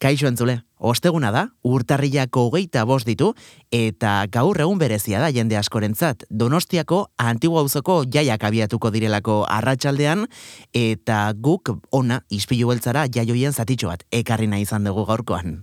Kaixo 0.00 0.30
entzule, 0.30 0.54
osteguna 0.80 1.28
da, 1.28 1.42
urtarriako 1.68 2.46
hogeita 2.48 2.86
bost 2.88 3.04
ditu, 3.04 3.34
eta 3.68 4.14
gaur 4.32 4.56
egun 4.64 4.80
berezia 4.80 5.20
da 5.20 5.28
jende 5.28 5.58
askorentzat. 5.60 6.24
Donostiako 6.30 7.02
antigua 7.20 7.60
auzoko 7.60 7.98
jaiak 8.08 8.46
abiatuko 8.48 8.88
direlako 8.94 9.42
arratsaldean 9.44 10.24
eta 10.72 11.20
guk 11.36 11.74
ona 11.92 12.22
ispilu 12.32 12.72
beltzara 12.72 13.04
jaioien 13.12 13.52
zatitxo 13.52 13.92
bat 13.92 14.08
ekarri 14.22 14.48
nahi 14.48 14.64
izan 14.64 14.88
dugu 14.88 15.04
gaurkoan. 15.04 15.60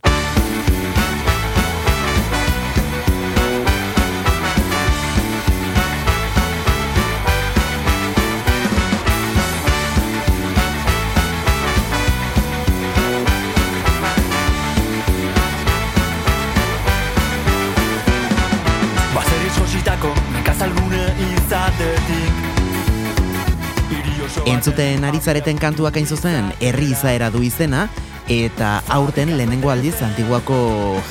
Entzuten 24.48 25.04
ari 25.04 25.20
zareten 25.20 25.58
kantuak 25.60 25.98
hain 26.00 26.06
zuzen, 26.08 26.54
herri 26.64 26.94
izaera 26.94 27.28
du 27.34 27.42
izena, 27.44 27.88
eta 28.32 28.78
aurten 28.96 29.34
lehenengo 29.36 29.72
aldiz 29.72 29.96
antiguako 30.04 30.58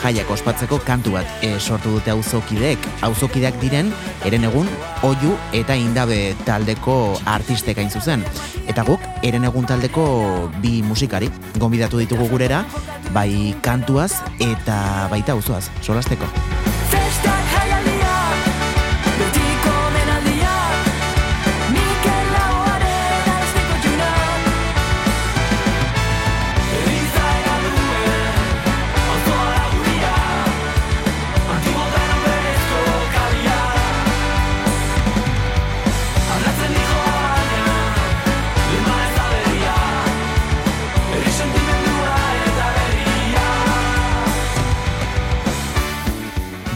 jaiak 0.00 0.30
ospatzeko 0.32 0.78
kantu 0.86 1.12
bat 1.16 1.44
e, 1.44 1.50
sortu 1.60 1.92
dute 1.96 2.12
auzokideek. 2.14 2.88
Auzokideak 3.04 3.58
diren, 3.60 3.92
eren 4.28 4.48
egun, 4.48 4.68
oiu 5.04 5.34
eta 5.56 5.76
indabe 5.76 6.34
taldeko 6.48 6.96
artistek 7.36 7.80
hain 7.82 7.92
zuzen. 7.92 8.24
Eta 8.64 8.84
guk, 8.88 9.04
eren 9.26 9.44
egun 9.48 9.68
taldeko 9.68 10.06
bi 10.64 10.80
musikari, 10.86 11.28
gonbidatu 11.60 12.00
ditugu 12.00 12.30
gurera, 12.32 12.64
bai 13.12 13.52
kantuaz 13.64 14.12
eta 14.40 15.08
baita 15.12 15.36
auzoaz, 15.36 15.66
solasteko. 15.84 16.28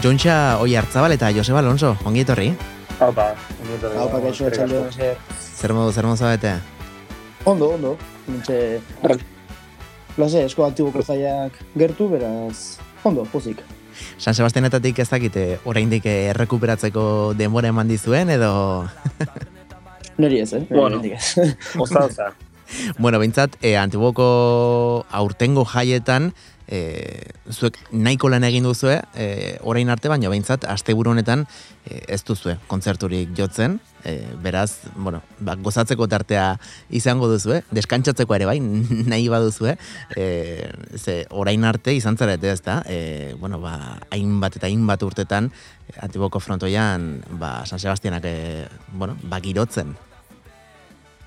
Jontxa 0.00 0.56
oi 0.64 0.72
hartzabal 0.80 1.12
eta 1.12 1.28
Joseba 1.36 1.58
Alonso, 1.60 1.90
ongi 2.08 2.22
etorri? 2.24 2.46
Haupa, 3.04 3.34
ongi 3.60 3.74
etorri. 3.76 3.98
Haupa, 4.00 4.20
kaixo, 4.24 4.48
txalde. 4.48 5.10
Zer 5.36 5.74
modu, 5.76 5.92
zer 5.92 6.08
modu 6.08 6.16
zabete? 6.24 6.54
Ondo, 7.44 7.68
ondo. 7.74 7.90
Nintxe, 8.24 8.80
Lase, 10.16 10.46
esko 10.48 10.64
antiguko 10.64 11.04
zaiak 11.04 11.58
gertu, 11.76 12.08
beraz, 12.08 12.80
ondo, 13.04 13.26
pozik. 13.28 13.60
San 14.16 14.32
Sebastianetatik 14.32 15.02
ez 15.04 15.08
dakite, 15.10 15.44
oraindik 15.68 16.08
errekuperatzeko 16.08 17.34
denbora 17.36 17.68
eman 17.68 17.88
dizuen, 17.92 18.32
edo... 18.32 18.52
Neri 20.20 20.40
ez, 20.40 20.54
eh? 20.56 20.64
Bueno, 20.70 21.02
oza, 21.76 22.06
oza. 22.06 22.30
bueno, 23.02 23.20
bintzat, 23.20 23.60
eh, 23.60 23.76
antiguoko 23.76 25.04
aurtengo 25.10 25.64
jaietan, 25.68 26.32
e, 26.70 27.26
zuek 27.50 27.76
nahiko 27.90 28.30
lan 28.30 28.46
egin 28.46 28.64
duzue, 28.64 29.00
e, 29.18 29.58
orain 29.66 29.90
arte 29.90 30.08
baina 30.08 30.30
behintzat, 30.30 30.64
asteburu 30.70 31.12
honetan 31.12 31.44
e, 31.84 32.00
ez 32.06 32.22
duzue 32.24 32.56
kontzerturik 32.70 33.34
jotzen, 33.36 33.80
e, 34.06 34.14
beraz, 34.42 34.86
bueno, 34.94 35.22
ba, 35.42 35.56
gozatzeko 35.58 36.06
tartea 36.08 36.54
izango 36.96 37.28
duzue, 37.30 37.60
deskantzatzeko 37.74 38.38
ere 38.38 38.48
bai, 38.48 38.58
nahi 39.12 39.26
baduzue, 39.32 39.74
e, 40.16 40.26
ze 40.96 41.24
orain 41.30 41.66
arte 41.66 41.94
izan 41.96 42.16
zarete 42.16 42.52
ez 42.54 42.60
da, 42.62 42.80
e, 42.86 43.34
bueno, 43.40 43.60
ba, 43.60 43.98
hainbat 44.14 44.60
eta 44.60 44.70
hainbat 44.70 45.02
urtetan, 45.02 45.50
antiboko 45.98 46.40
frontoian, 46.40 47.16
ba, 47.42 47.66
San 47.66 47.82
Sebastianak, 47.82 48.24
e, 48.24 48.68
bueno, 48.94 49.18
ba, 49.26 49.42
girotzen. 49.42 49.96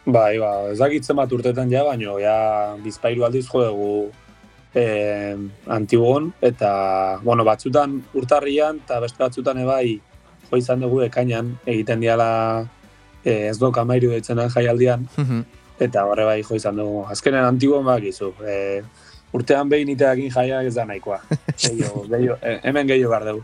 Bai, 0.03 0.35
ba, 0.35 0.67
ezagitzen 0.71 1.15
bat 1.15 1.31
urtetan 1.31 1.69
ja, 1.71 1.83
baino, 1.87 2.17
ja, 2.19 2.75
bizpairu 2.83 3.23
aldiz 3.23 3.45
jo 3.47 3.61
dugu 3.63 3.93
e, 4.75 5.35
antigon, 5.67 6.33
eta, 6.41 7.19
bueno, 7.23 7.43
batzutan 7.45 8.01
urtarrian, 8.13 8.81
eta 8.85 8.99
beste 8.99 9.23
batzutan 9.23 9.57
ebai, 9.61 9.99
jo 10.49 10.57
izan 10.57 10.81
dugu 10.81 11.01
ekainan, 11.05 11.57
egiten 11.65 12.01
diala 12.03 12.29
e, 13.23 13.47
ez 13.49 13.57
dok 13.59 13.77
amairu 13.77 14.11
ditzen 14.11 14.37
jaialdian, 14.49 15.07
Mhm. 15.17 15.43
eta 15.79 16.05
horre 16.05 16.25
bai 16.25 16.41
jo 16.43 16.55
izan 16.55 16.75
dugu. 16.77 17.05
Azkenen 17.09 17.43
antigon 17.45 17.85
bak 17.85 18.03
izu, 18.03 18.33
e, 18.45 18.83
urtean 19.33 19.69
behin 19.69 19.89
iteakin 19.89 20.29
jaia 20.29 20.61
ez 20.61 20.75
da 20.75 20.85
nahikoa. 20.85 21.19
Gehiago, 21.57 22.03
gehiago, 22.07 22.37
e, 22.41 22.59
hemen 22.63 22.87
gehiago 22.87 23.09
behar 23.09 23.25
dugu. 23.25 23.41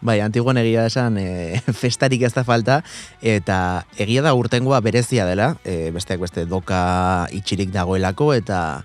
Bai, 0.00 0.20
antiguan 0.22 0.56
egia 0.60 0.86
esan 0.86 1.18
e, 1.18 1.60
festarik 1.82 2.22
ez 2.22 2.32
da 2.34 2.44
falta, 2.44 2.82
eta 3.20 3.84
egia 3.98 4.22
da 4.22 4.34
urtengoa 4.38 4.80
berezia 4.80 5.26
dela, 5.26 5.56
e, 5.64 5.90
besteak 5.90 6.20
beste 6.20 6.44
doka 6.46 7.26
itxirik 7.32 7.72
dagoelako, 7.74 8.32
eta 8.34 8.84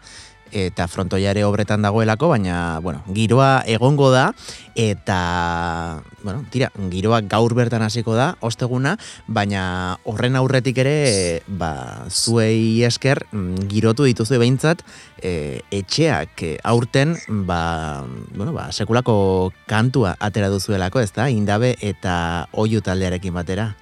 eta 0.51 0.87
frontoiare 0.87 1.43
obretan 1.45 1.81
dagoelako, 1.85 2.29
baina, 2.33 2.79
bueno, 2.83 3.03
giroa 3.13 3.63
egongo 3.67 4.09
da, 4.11 4.31
eta, 4.75 6.01
bueno, 6.23 6.43
tira, 6.53 6.69
giroa 6.91 7.21
gaur 7.21 7.55
bertan 7.57 7.81
hasiko 7.81 8.15
da, 8.17 8.35
osteguna, 8.41 8.97
baina 9.27 9.97
horren 10.05 10.37
aurretik 10.37 10.77
ere, 10.83 11.41
ba, 11.47 12.05
zuei 12.09 12.83
esker, 12.87 13.25
mm, 13.31 13.67
girotu 13.71 14.07
dituzu 14.07 14.37
behintzat, 14.37 14.83
e, 15.21 15.63
etxeak 15.71 16.43
e, 16.43 16.53
aurten, 16.63 17.17
ba, 17.49 18.05
bueno, 18.35 18.53
ba, 18.53 18.69
sekulako 18.71 19.51
kantua 19.67 20.15
atera 20.19 20.51
duzuelako, 20.53 21.01
ez 21.01 21.11
da, 21.15 21.29
indabe 21.33 21.75
eta 21.81 22.47
oiu 22.53 22.81
taldearekin 22.85 23.33
batera. 23.33 23.73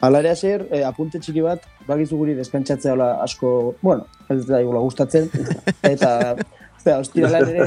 Hala 0.00 0.22
ere 0.22 0.30
aser, 0.32 0.62
eh, 0.72 0.80
apunte 0.88 1.18
txiki 1.20 1.42
bat, 1.44 1.66
bagizu 1.84 2.16
guri 2.16 2.34
deskantzatzea 2.38 2.94
hola 2.94 3.08
asko, 3.20 3.50
bueno, 3.82 4.06
ez 4.32 4.46
da 4.48 4.62
igula 4.64 4.80
gustatzen, 4.80 5.28
eta, 5.84 6.12
zera, 6.80 7.00
ostiralan 7.02 7.50
ere, 7.52 7.66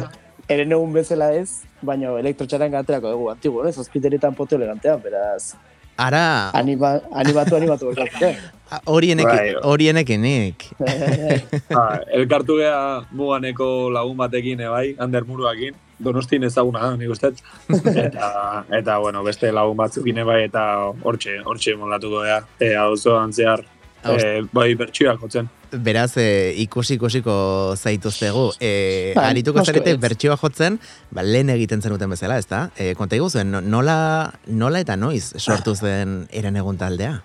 ere 0.55 0.65
egun 0.65 0.95
bezala 0.95 1.29
ez, 1.37 1.61
baina 1.85 2.15
elektrotxaran 2.23 2.73
gaterako 2.73 3.11
dugu 3.13 3.29
antigu, 3.35 3.61
ez? 3.69 3.75
Hospitaletan 3.83 4.33
pote 4.39 4.57
elegantean, 4.57 5.03
beraz, 5.05 5.53
Ara, 5.97 6.49
anima, 6.57 6.99
animatu, 7.13 7.55
animatu. 7.55 7.85
bertatik, 7.93 8.21
Bai. 8.21 8.81
horienekin, 8.89 9.59
horienekinik. 9.61 10.65
eh? 10.81 11.41
Ba, 11.75 12.01
elkartu 12.17 12.57
geha 12.57 13.05
muganeko 13.13 13.89
lagun 13.93 14.17
batekin, 14.17 14.63
ebai, 14.65 14.95
Ander 14.97 15.27
Muruakin, 15.29 15.75
donostin 16.03 16.43
ezaguna 16.43 16.81
da, 16.87 16.95
nik 16.97 17.11
uste. 17.13 17.29
Eta, 17.69 18.63
eta, 18.73 18.97
bueno, 18.99 19.21
beste 19.23 19.51
lagun 19.53 19.77
batzukin 19.77 20.23
ebai, 20.25 20.39
eta 20.47 20.63
hortxe, 21.03 21.37
hortxe 21.45 21.75
molatuko 21.77 22.23
geha. 22.25 22.41
E, 22.59 22.73
hau 22.73 22.95
zehar, 22.97 23.61
e, 24.05 24.41
bai, 24.53 24.75
bertxioak 24.75 25.19
jotzen. 25.21 25.49
Beraz, 25.71 26.17
e, 26.17 26.53
ikusi 26.61 26.95
ikusiko 26.99 27.33
zaituztegu. 27.75 28.51
E, 28.59 29.13
Bai, 29.15 29.29
arituko 29.31 29.63
zarete 29.65 29.91
ez. 29.95 29.99
bertsioa 29.99 30.37
jotzen, 30.37 30.79
ba, 31.11 31.23
lehen 31.23 31.49
egiten 31.49 31.81
zenuten 31.81 32.09
bezala, 32.13 32.37
ez 32.37 32.47
da? 32.47 32.69
E, 32.77 32.93
konta 32.95 33.15
iguzuen, 33.15 33.49
no- 33.51 33.61
nola, 33.61 34.33
nola 34.47 34.79
eta 34.83 34.95
noiz 34.95 35.33
sortu 35.37 35.75
zen 35.75 36.27
eren 36.31 36.55
egun 36.55 36.77
taldea? 36.77 37.23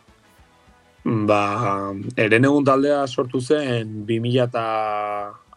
Ba, 1.05 1.93
eren 2.17 2.44
egun 2.44 2.65
taldea 2.65 3.06
sortu 3.06 3.41
zen 3.41 4.05
2000 4.06 4.43
eta 4.49 4.65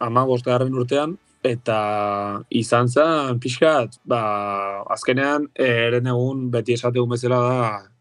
amagostgarren 0.00 0.74
urtean, 0.74 1.16
eta 1.42 2.42
izan 2.54 2.88
zen 2.88 3.40
pixkat, 3.42 3.98
ba, 4.06 4.20
azkenean 4.94 5.48
eren 5.58 6.06
egun 6.06 6.50
beti 6.54 6.76
esategu 6.78 7.06
bezala 7.10 7.40
da 7.42 7.56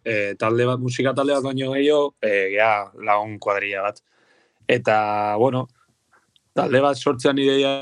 e, 0.06 0.36
talde 0.40 0.66
bat, 0.68 0.80
musika 0.80 1.14
talde 1.18 1.36
bat 1.38 1.46
baino 1.46 1.72
gehiago, 1.76 2.14
e, 2.22 2.32
gea, 2.56 2.74
lagun 3.08 3.38
kuadrilla 3.40 3.86
bat. 3.88 4.02
Eta, 4.68 4.98
bueno, 5.42 5.68
talde 6.56 6.82
bat 6.84 6.98
sortzean 6.98 7.40
ideia 7.42 7.74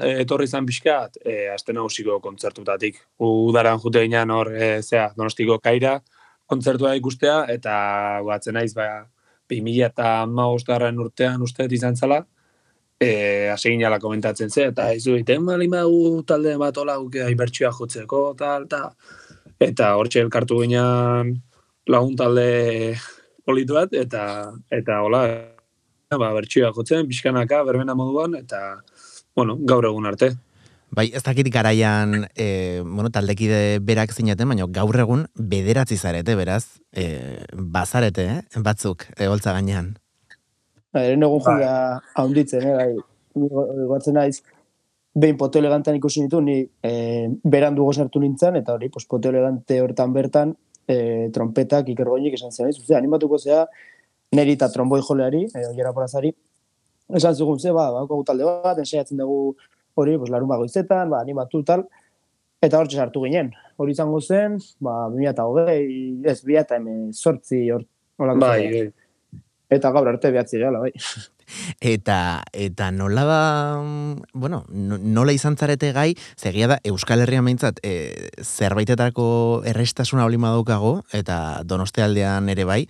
e, 0.00 0.18
etorri 0.24 0.48
zen 0.48 0.66
pixkat, 0.68 1.20
e, 1.24 1.48
aste 1.52 1.74
nagusiko 1.76 2.18
kontzertutatik. 2.24 3.00
Udaran 3.22 3.80
jute 3.82 4.04
ginean 4.04 4.30
hor, 4.30 4.52
e, 4.54 4.74
zea, 4.82 5.10
donostiko 5.16 5.58
kaira, 5.62 5.98
kontzertua 6.50 6.94
ikustea, 6.98 7.44
eta 7.52 7.74
batzen 8.26 8.58
naiz, 8.58 8.72
ba, 8.76 9.06
2000 9.52 9.90
eta 9.90 10.24
garren 10.66 10.98
urtean 10.98 11.42
uste 11.42 11.66
izan 11.70 11.96
zala, 11.96 12.22
e, 13.02 13.48
hasi 13.50 13.74
ginala 13.74 13.98
komentatzen 14.00 14.50
ze, 14.50 14.68
eta 14.70 14.92
izu 14.96 15.16
egiten 15.16 15.44
bali 15.46 15.68
magu 15.68 16.22
talde 16.26 16.56
bat 16.56 16.76
hola 16.78 16.96
guke 17.02 17.26
ibertsioa 17.34 17.72
jotzeko, 17.78 18.34
tal, 18.38 18.68
ta. 18.68 18.94
Eta 19.62 19.94
hortxe 19.98 20.22
elkartu 20.22 20.60
ginean 20.62 21.34
lagun 21.88 22.14
talde 22.16 22.94
politu 23.46 23.74
bat, 23.74 23.92
eta, 23.96 24.52
eta 24.70 25.00
hola, 25.02 25.24
ba, 26.12 26.30
bertsioa 26.36 26.72
jotzen, 26.76 27.08
pixkanaka, 27.10 27.62
berbena 27.66 27.96
moduan, 27.98 28.36
eta, 28.38 28.82
bueno, 29.36 29.58
gaur 29.68 29.86
egun 29.88 30.06
arte. 30.06 30.32
Bai, 30.92 31.06
ez 31.16 31.22
dakit 31.24 31.48
garaian, 31.48 32.26
e, 32.36 32.82
bueno, 32.84 33.08
taldekide 33.10 33.80
berak 33.80 34.12
zineten, 34.12 34.50
baina 34.52 34.66
gaur 34.68 34.98
egun 35.00 35.24
bederatzi 35.34 35.96
zarete, 35.96 36.36
beraz, 36.36 36.82
e, 36.92 37.40
bazarete, 37.56 38.26
eh? 38.28 38.60
batzuk, 38.60 39.06
e, 39.16 39.26
holtza 39.26 39.54
gainean. 39.56 39.94
Ba, 40.92 41.06
eren 41.06 41.24
egun 41.24 41.40
julia 41.40 41.72
haunditzen, 42.20 42.66
eh, 42.68 42.74
bai, 42.76 42.90
gotzen 43.88 44.20
naiz, 44.20 44.42
behin 45.16 45.38
poto 45.40 45.58
elegantan 45.58 45.96
ikusi 45.96 46.26
nitu, 46.26 46.42
ni 46.44 46.58
e, 46.84 46.92
beran 47.42 47.74
dugu 47.74 47.96
sartu 47.96 48.20
nintzen, 48.20 48.60
eta 48.60 48.76
hori, 48.76 48.92
pues, 48.92 49.08
poto 49.08 49.32
elegante 49.32 49.80
hortan 49.80 50.12
bertan, 50.12 50.54
e, 50.88 51.28
trompetak 51.34 51.88
ikergoinik 51.92 52.36
esan 52.38 52.52
zen, 52.52 52.72
zuzea, 52.72 52.98
animatuko 52.98 53.38
zea, 53.38 53.64
neri 54.36 54.56
eta 54.58 54.70
tromboi 54.72 55.00
joleari, 55.02 55.44
e, 55.50 55.66
ojera 55.68 55.92
porazari, 55.96 56.32
esan 57.14 57.34
zugun 57.34 57.60
ze, 57.60 57.72
ba, 57.72 57.90
ba, 57.92 58.22
talde 58.26 58.46
bat, 58.48 58.78
ensaiatzen 58.78 59.20
dugu 59.20 59.56
hori, 59.94 60.16
pues, 60.18 60.30
larun 60.32 60.48
bagoizetan, 60.48 61.10
ba, 61.12 61.20
animatu 61.20 61.62
tal, 61.68 61.84
eta 62.62 62.78
hor 62.78 62.90
sartu 62.90 63.24
ginen. 63.26 63.52
Hori 63.76 63.92
izango 63.96 64.20
zen, 64.20 64.58
ba, 64.80 65.08
bimia 65.12 65.32
eta 65.34 65.46
hogei, 65.48 65.86
ez, 66.24 66.40
bia 66.46 66.62
eta 66.62 66.78
hemen 66.78 67.10
sortzi 67.12 67.64
hor, 67.74 67.84
bai, 68.18 68.36
bai. 68.40 68.90
Eta 69.72 69.90
gaur 69.90 70.08
arte 70.08 70.30
behatzi 70.30 70.60
gala, 70.60 70.84
bai. 70.84 70.92
Eta, 71.80 72.42
eta 72.52 72.90
nola 72.94 73.24
da, 73.28 73.40
bueno, 74.32 74.62
nola 74.70 75.34
izan 75.34 75.56
zarete 75.56 75.92
gai, 75.92 76.12
zegia 76.38 76.68
da 76.70 76.78
Euskal 76.88 77.22
Herria 77.24 77.42
meintzat 77.42 77.80
e, 77.82 78.30
zerbaitetako 78.42 79.62
errestasuna 79.68 80.26
olima 80.28 80.52
daukago, 80.54 81.02
eta 81.12 81.62
donoste 81.64 82.02
aldean 82.04 82.48
ere 82.52 82.66
bai, 82.68 82.82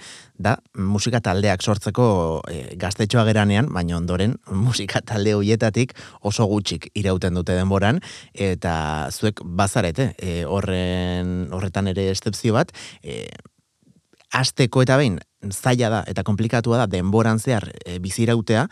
da 0.43 0.57
musika 0.75 1.21
taldeak 1.23 1.63
sortzeko 1.63 2.07
e, 2.51 2.75
gaztetxoa 2.81 3.25
geranean, 3.29 3.71
baina 3.73 3.97
ondoren 3.99 4.37
musika 4.51 5.03
talde 5.07 5.35
hoietatik 5.39 5.95
oso 6.23 6.47
gutxik 6.51 6.91
irauten 6.99 7.39
dute 7.39 7.57
denboran, 7.59 8.03
eta 8.35 8.75
zuek 9.13 9.45
bazarete 9.45 10.13
e, 10.19 10.43
horren, 10.45 11.49
horretan 11.53 11.91
ere 11.93 12.11
estepzio 12.11 12.57
bat, 12.59 12.75
e, 13.03 13.27
asteko 14.33 14.83
eta 14.83 14.97
behin 15.01 15.21
zaila 15.51 15.91
da 15.93 16.03
eta 16.09 16.25
komplikatua 16.25 16.83
da 16.83 16.89
denboran 16.91 17.39
zehar 17.39 17.69
e, 17.85 17.99
bizirautea, 18.03 18.67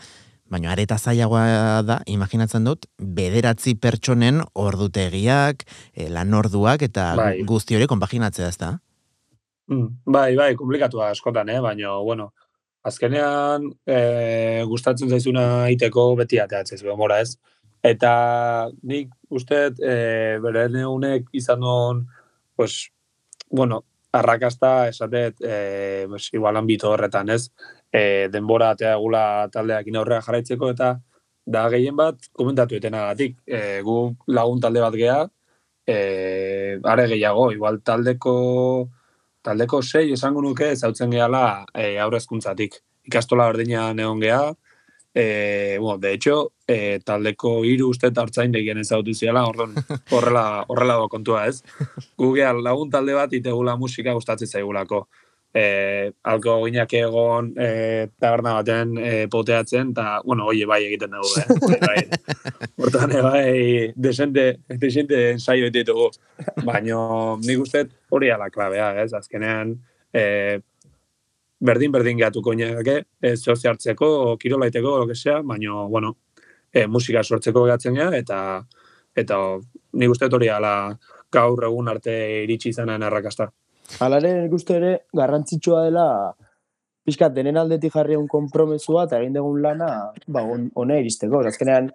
baina 0.51 0.71
areta 0.73 0.97
zailagoa 0.99 1.81
da, 1.87 1.99
imaginatzen 2.11 2.65
dut, 2.67 2.87
bederatzi 2.99 3.75
pertsonen 3.79 4.41
ordutegiak, 4.59 5.63
e, 5.95 6.09
lan 6.11 6.33
orduak 6.35 6.83
eta 6.87 7.11
bai. 7.19 7.33
guzti 7.47 7.77
hori 7.77 7.87
konpaginatzea 7.87 8.49
ez 8.51 8.57
da? 8.59 8.73
Mm, 9.71 9.87
bai, 10.11 10.35
bai, 10.35 10.53
komplikatua 10.59 11.11
askotan, 11.15 11.49
eh? 11.49 11.59
baina, 11.63 11.95
bueno, 12.03 12.31
azkenean 12.83 13.69
e, 13.85 14.63
gustatzen 14.67 15.11
zaizuna 15.11 15.69
iteko 15.71 16.11
beti 16.19 16.41
ateatzez, 16.41 16.81
mora 16.97 17.21
ez. 17.23 17.37
Eta 17.81 18.11
nik 18.85 19.13
uste, 19.29 19.69
e, 19.81 19.95
bere 20.43 20.67
izan 21.33 21.59
non, 21.59 22.07
pues, 22.55 22.91
bueno, 23.49 23.85
arrakasta 24.11 24.87
esatet 24.89 25.37
e, 25.41 26.05
pues, 26.09 26.29
igual 26.33 26.57
ambito 26.57 26.91
horretan, 26.91 27.29
ez? 27.29 27.51
E, 27.91 28.27
denbora 28.31 28.71
atea 28.75 28.95
gula 28.99 29.23
taldeak 29.51 29.87
inaurrea 29.87 30.21
jarraitzeko 30.21 30.71
eta 30.75 30.93
da 31.45 31.67
gehien 31.69 31.95
bat 31.95 32.27
komentatu 32.31 32.75
etenagatik. 32.75 33.37
E, 33.47 33.81
gu 33.85 33.97
lagun 34.27 34.59
talde 34.61 34.83
bat 34.83 34.97
gea, 34.99 35.19
e, 35.87 36.79
are 36.83 37.07
gehiago, 37.07 37.51
igual 37.55 37.81
taldeko 37.81 38.35
taldeko 39.41 39.81
sei 39.81 40.11
esango 40.13 40.41
nuke 40.41 40.75
zautzen 40.75 41.11
gehala 41.11 41.65
e, 41.73 41.97
aurrezkuntzatik. 41.99 42.77
Ikastola 43.09 43.47
berdina 43.49 43.91
neon 43.97 44.19
geha, 44.21 44.51
E, 45.13 45.77
bueno, 45.79 45.97
de 45.97 46.13
hecho, 46.13 46.53
e, 46.67 46.99
taldeko 47.03 47.65
hiru 47.65 47.89
uste 47.91 48.11
hartzain 48.15 48.51
degien 48.51 48.79
ezautu 48.79 49.13
ziala, 49.13 49.43
horrela, 50.15 50.63
horrela 50.67 50.95
do 50.95 51.09
kontua 51.09 51.47
ez. 51.47 51.63
Google 52.17 52.61
lagun 52.63 52.89
talde 52.89 53.17
bat 53.17 53.33
itegula 53.33 53.75
musika 53.75 54.13
gustatzen 54.13 54.47
zaigulako. 54.47 55.07
E, 55.53 56.13
alko 56.23 56.61
ginak 56.63 56.93
egon 56.95 57.49
e, 57.59 58.07
taberna 58.23 58.53
baten 58.61 58.95
e, 58.95 59.27
poteatzen, 59.27 59.91
eta, 59.91 60.21
bueno, 60.23 60.45
oie 60.47 60.63
bai 60.65 60.79
egiten 60.85 61.11
dugu, 61.11 61.33
eh? 61.41 61.79
bai. 61.81 62.69
Hortan, 62.79 63.17
bai, 63.25 63.91
desente, 63.99 64.61
desente 64.79 65.25
ensaio 65.33 65.67
ditugu. 65.75 66.07
Baina, 66.63 67.01
nik 67.43 67.67
uste 67.67 67.89
hori 68.15 68.31
ala 68.31 68.47
klabea, 68.49 68.93
ez? 69.03 69.11
Azkenean, 69.17 69.75
e, 70.13 70.23
berdin 71.61 71.93
berdin 71.93 72.17
gehatuko 72.17 72.53
inake, 72.57 72.97
ez 73.21 73.39
zozi 73.43 73.69
hartzeko, 73.69 74.37
kirolaiteko, 74.41 74.97
lo 74.99 75.07
que 75.07 75.15
sea, 75.15 75.41
baina, 75.45 75.83
bueno, 75.89 76.15
e, 76.73 76.87
musika 76.87 77.23
sortzeko 77.23 77.65
gehatzen 77.67 77.97
gara, 77.99 78.17
eta, 78.17 78.37
eta 79.15 79.39
nik 79.93 80.13
uste 80.13 80.29
hori 80.31 80.49
ala 80.49 80.75
gaur 81.31 81.63
egun 81.67 81.89
arte 81.91 82.13
iritsi 82.43 82.71
izanen 82.73 83.03
errakasta. 83.07 83.51
Alare, 84.01 84.33
nik 84.43 84.55
uste 84.55 84.77
ere, 84.79 84.93
garrantzitsua 85.17 85.85
dela, 85.85 86.05
pixkat, 87.05 87.33
denen 87.35 87.57
aldetik 87.57 87.93
jarri 87.93 88.17
un 88.17 88.27
kompromesua, 88.31 89.05
eta 89.05 89.19
egin 89.21 89.37
dugun 89.37 89.61
lana, 89.61 89.91
ba, 90.27 90.45
hone 90.45 90.99
iristeko. 91.01 91.43
Azkenean, 91.47 91.91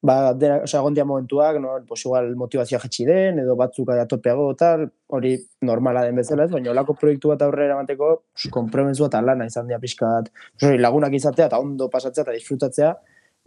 ba, 0.00 0.32
dena, 0.34 0.62
oza, 0.62 0.80
gondia 0.80 1.04
momentuak, 1.04 1.58
no, 1.60 1.74
pues 1.86 2.04
igual 2.04 2.34
motivazioa 2.36 2.80
jetxi 2.84 3.04
den, 3.06 3.40
edo 3.42 3.56
batzuk 3.58 3.90
aia 3.90 4.06
topeago, 4.06 4.52
tal, 4.58 4.86
hori 5.08 5.34
normala 5.66 6.04
den 6.06 6.16
bezala 6.16 6.46
ez, 6.46 6.52
baina 6.52 6.70
olako 6.70 6.94
proiektu 7.00 7.32
bat 7.32 7.42
aurrera 7.42 7.74
emateko, 7.74 8.10
kompromensu 8.54 9.08
eta 9.08 9.20
lana 9.24 9.48
izan 9.50 9.66
dira 9.66 9.80
pixkat, 9.82 10.30
hori 10.62 10.78
lagunak 10.78 11.14
izatea 11.18 11.48
eta 11.50 11.58
ondo 11.58 11.88
pasatzea 11.90 12.26
eta 12.26 12.36
disfrutatzea, 12.36 12.94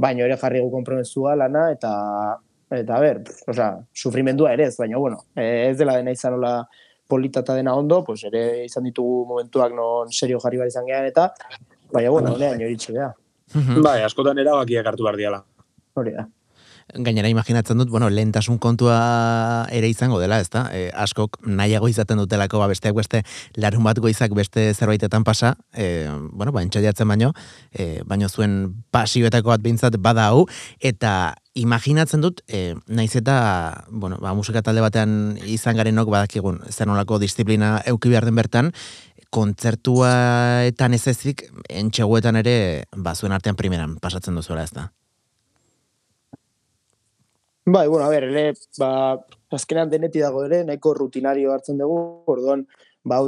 baina 0.01 0.25
ere 0.25 0.37
jarri 0.41 0.61
gu 0.63 0.71
kompromensua 0.73 1.37
lana 1.39 1.69
eta, 1.71 1.93
eta 2.75 2.99
ber, 2.99 3.23
oza, 3.47 3.73
sufrimendua 3.93 4.51
ere 4.57 4.67
ez, 4.67 4.75
baina 4.79 4.99
bueno, 4.99 5.23
ez 5.35 5.77
dela 5.79 5.95
dena 5.99 6.11
izan 6.11 6.35
hola 6.39 6.55
politata 7.07 7.55
dena 7.55 7.75
ondo, 7.75 8.03
pues 8.03 8.23
ere 8.27 8.65
izan 8.65 8.85
ditugu 8.87 9.25
momentuak 9.27 9.73
non 9.75 10.11
serio 10.11 10.39
jarri 10.43 10.59
bar 10.59 10.67
izan 10.67 10.87
gehan 10.87 11.07
eta, 11.07 11.31
baina 11.91 12.11
bueno, 12.11 12.35
honean 12.35 12.59
hori 12.59 12.75
txegea. 12.75 13.09
Bai, 13.83 13.97
askotan 14.03 14.39
erabakiak 14.39 14.85
hartu 14.87 15.03
behar 15.03 15.19
diala. 15.19 15.41
Hori 15.99 16.15
da 16.15 16.23
gainera 16.95 17.29
imaginatzen 17.29 17.77
dut, 17.77 17.89
bueno, 17.89 18.09
lehentasun 18.09 18.57
kontua 18.59 19.67
ere 19.71 19.89
izango 19.89 20.19
dela, 20.19 20.39
ezta? 20.43 20.65
E, 20.75 20.89
askok 20.93 21.39
nahiago 21.47 21.89
izaten 21.91 22.19
dutelako, 22.21 22.59
ba, 22.61 22.69
besteak 22.71 22.95
beste, 22.97 23.23
larun 23.55 23.83
bat 23.87 23.99
goizak 23.99 24.33
beste 24.37 24.69
zerbaitetan 24.73 25.25
pasa, 25.27 25.55
e, 25.73 26.07
bueno, 26.31 26.51
ba, 26.51 26.63
entxadiatzen 26.65 27.07
baino, 27.07 27.33
e, 27.71 28.01
baino 28.05 28.29
zuen 28.29 28.83
pasioetako 28.91 29.53
bat 29.53 29.63
bintzat 29.63 29.97
bada 29.99 30.29
hau, 30.31 30.45
eta 30.79 31.35
imaginatzen 31.53 32.23
dut, 32.23 32.41
e, 32.47 32.75
naiz 32.87 33.15
eta, 33.19 33.85
bueno, 33.89 34.19
ba, 34.21 34.33
musika 34.37 34.63
talde 34.63 34.83
batean 34.83 35.37
izan 35.45 35.79
garenok 35.79 36.11
badakigun, 36.11 36.61
zer 36.69 36.87
nolako 36.87 37.19
disiplina 37.19 37.79
euki 37.91 38.11
behar 38.13 38.27
den 38.27 38.39
bertan, 38.39 38.71
kontzertuaetan 39.31 40.95
ez 40.95 41.05
ezik, 41.07 41.45
entxeguetan 41.69 42.39
ere, 42.43 42.55
ba, 42.95 43.15
zuen 43.15 43.31
artean 43.31 43.59
primeran 43.59 43.95
pasatzen 44.03 44.35
duzuela 44.35 44.67
ez 44.67 44.73
da. 44.75 44.91
Bai, 47.65 47.87
bueno, 47.87 48.05
a 48.05 48.09
ver, 48.09 48.23
ere, 48.23 48.53
ba, 48.79 49.19
azkenean 49.53 49.89
deneti 49.89 50.19
dago 50.19 50.41
ere, 50.47 50.63
nahiko 50.65 50.95
rutinario 50.97 51.51
hartzen 51.53 51.77
dugu, 51.77 51.97
orduan, 52.33 52.63
ba, 53.05 53.19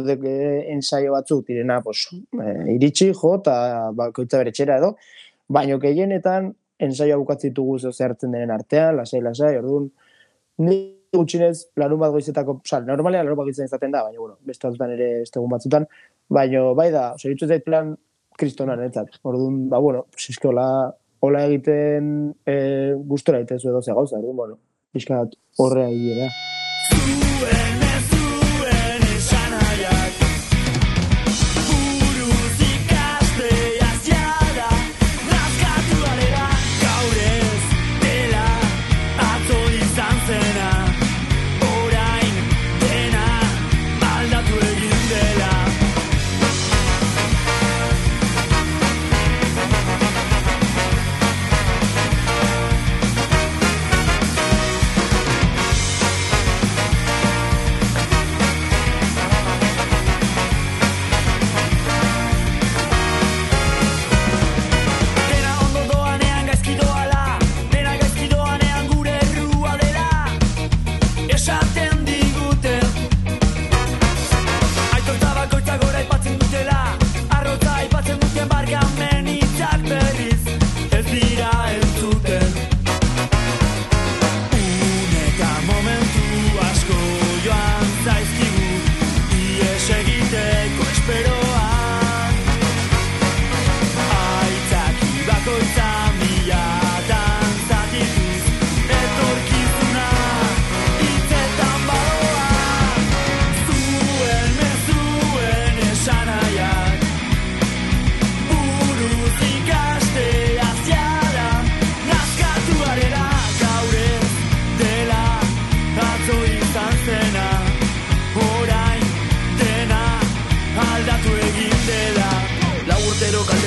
ensaio 0.73 1.11
batzuk 1.11 1.45
direna, 1.45 1.81
pues, 1.81 2.07
e, 2.41 2.73
iritsi, 2.73 3.11
jo, 3.13 3.35
eta 3.37 3.91
ba, 3.93 4.09
koitza 4.11 4.39
bere 4.41 4.51
txera 4.51 4.79
edo, 4.81 4.95
baino 5.47 5.77
gehienetan, 5.77 6.49
ensaio 6.79 7.19
bukatzi 7.19 7.51
ditugu 7.51 7.77
zo 7.77 7.91
hartzen 7.91 8.31
denen 8.31 8.49
artean, 8.49 8.97
lasai, 8.97 9.21
lasai, 9.21 9.57
orduan, 9.57 9.91
ni 10.57 10.79
gutxinez, 11.13 11.67
larun 11.77 11.99
bat 11.99 12.11
goizetako, 12.11 12.57
oza, 12.65 12.81
normalean 12.81 13.25
larun 13.25 13.37
bat 13.37 13.45
goizetan 13.45 13.69
izaten 13.69 13.91
da, 13.91 14.01
baina, 14.01 14.17
bueno, 14.19 14.39
beste 14.41 14.65
altutan 14.65 14.95
ere, 14.97 15.21
estegun 15.27 15.53
batzutan, 15.53 15.85
baino, 16.27 16.73
bai 16.73 16.89
da, 16.91 17.11
zeritzu 17.21 17.45
zait 17.45 17.63
plan, 17.63 17.93
kristonan, 18.35 18.81
etzat, 18.81 19.13
orduan, 19.21 19.67
ba, 19.69 19.77
bueno, 19.77 20.07
siskola, 20.17 20.67
hola 21.24 21.46
egiten 21.48 22.08
e, 22.44 22.56
gustora 23.08 23.39
egiten 23.39 23.62
zuen 23.63 23.77
dozea 23.77 23.96
gauza, 23.96 24.20
bueno, 24.20 24.60
pixkat 24.92 25.38
horrea 25.63 25.88
egiera. 25.88 26.27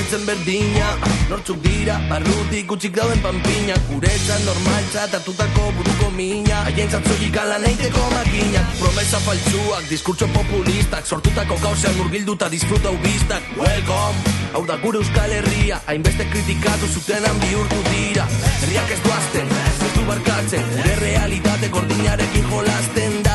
Zen 0.09 0.25
berdina 0.25 0.87
Nortzuk 1.29 1.57
dira, 1.59 1.97
barrutik 2.07 2.71
utxik 2.71 2.93
dauden 2.95 3.19
pampiña. 3.19 3.75
Guretzat 3.89 4.43
normaltzat 4.47 5.17
hartutako 5.17 5.65
buruko 5.75 6.11
mina. 6.15 6.61
Haien 6.69 6.89
zatzoik 6.89 7.35
ala 7.41 7.57
neiteko 7.59 8.05
makinak. 8.13 8.71
Promesa 8.79 9.19
faltzuak, 9.25 9.89
diskurtso 9.89 10.29
populistak. 10.31 11.05
Sortutako 11.05 11.59
gauzean 11.63 11.97
murgilduta 11.99 12.49
disfruta 12.49 12.95
ubistak. 12.95 13.43
Welcome, 13.59 14.35
hau 14.53 14.63
da 14.71 14.79
gure 14.83 15.03
euskal 15.03 15.35
herria. 15.39 15.81
Hainbeste 15.91 16.29
kritikatu 16.31 16.87
zutenan 16.95 17.43
bihurtu 17.43 17.83
dira. 17.91 18.27
Herriak 18.63 18.95
ez 18.95 19.01
duazten, 19.03 19.55
ez 19.67 19.93
du 19.97 20.07
barkatzen. 20.07 20.69
Gure 20.77 20.99
realitate 21.03 21.73
gordinarekin 21.75 22.53
jolasten 22.53 23.26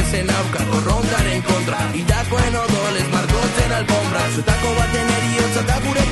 Interesen 0.00 0.30
aurka, 0.34 0.64
korrontaren 0.70 1.42
kontra 1.44 1.80
Irakoen 1.92 2.56
odolez 2.62 3.04
margotzen 3.12 3.76
alfombra. 3.80 4.24
Zuetako 4.32 4.74
baten 4.80 5.14
eriotza 5.18 5.68
da 5.68 5.80
gure 5.84 6.10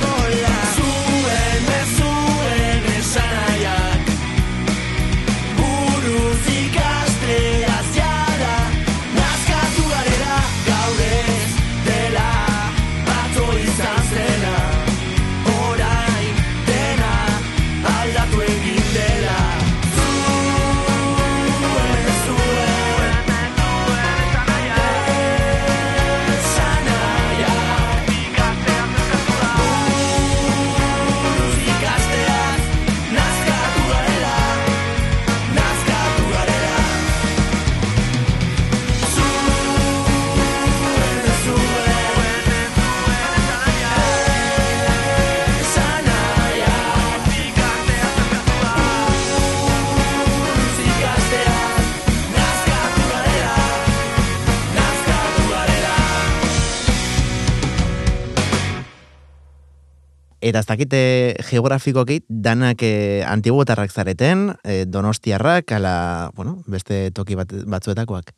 Eta 60.49 60.63
ez 60.63 60.65
dakite 60.65 60.99
geografikoki 61.45 62.23
danak 62.27 62.81
eh, 62.81 63.21
antiguotarrak 63.27 63.91
zareten, 63.93 64.47
eh, 64.63 64.85
donostiarrak, 64.89 65.75
ala, 65.77 66.31
bueno, 66.35 66.63
beste 66.65 67.11
toki 67.13 67.37
bat, 67.37 67.53
batzuetakoak. 67.69 68.33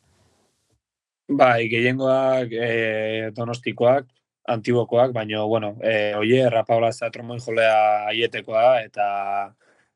Bai, 1.32 1.68
gehiengoak 1.72 2.52
e, 2.52 3.30
donostikoak, 3.32 4.04
antibokoak, 4.52 5.14
baina, 5.16 5.40
bueno, 5.48 5.76
e, 5.80 6.12
oie, 6.18 6.42
Rapaola 6.50 6.92
Zatromoi 6.92 7.38
jolea 7.40 8.08
aietekoa, 8.10 8.82
eta 8.84 9.06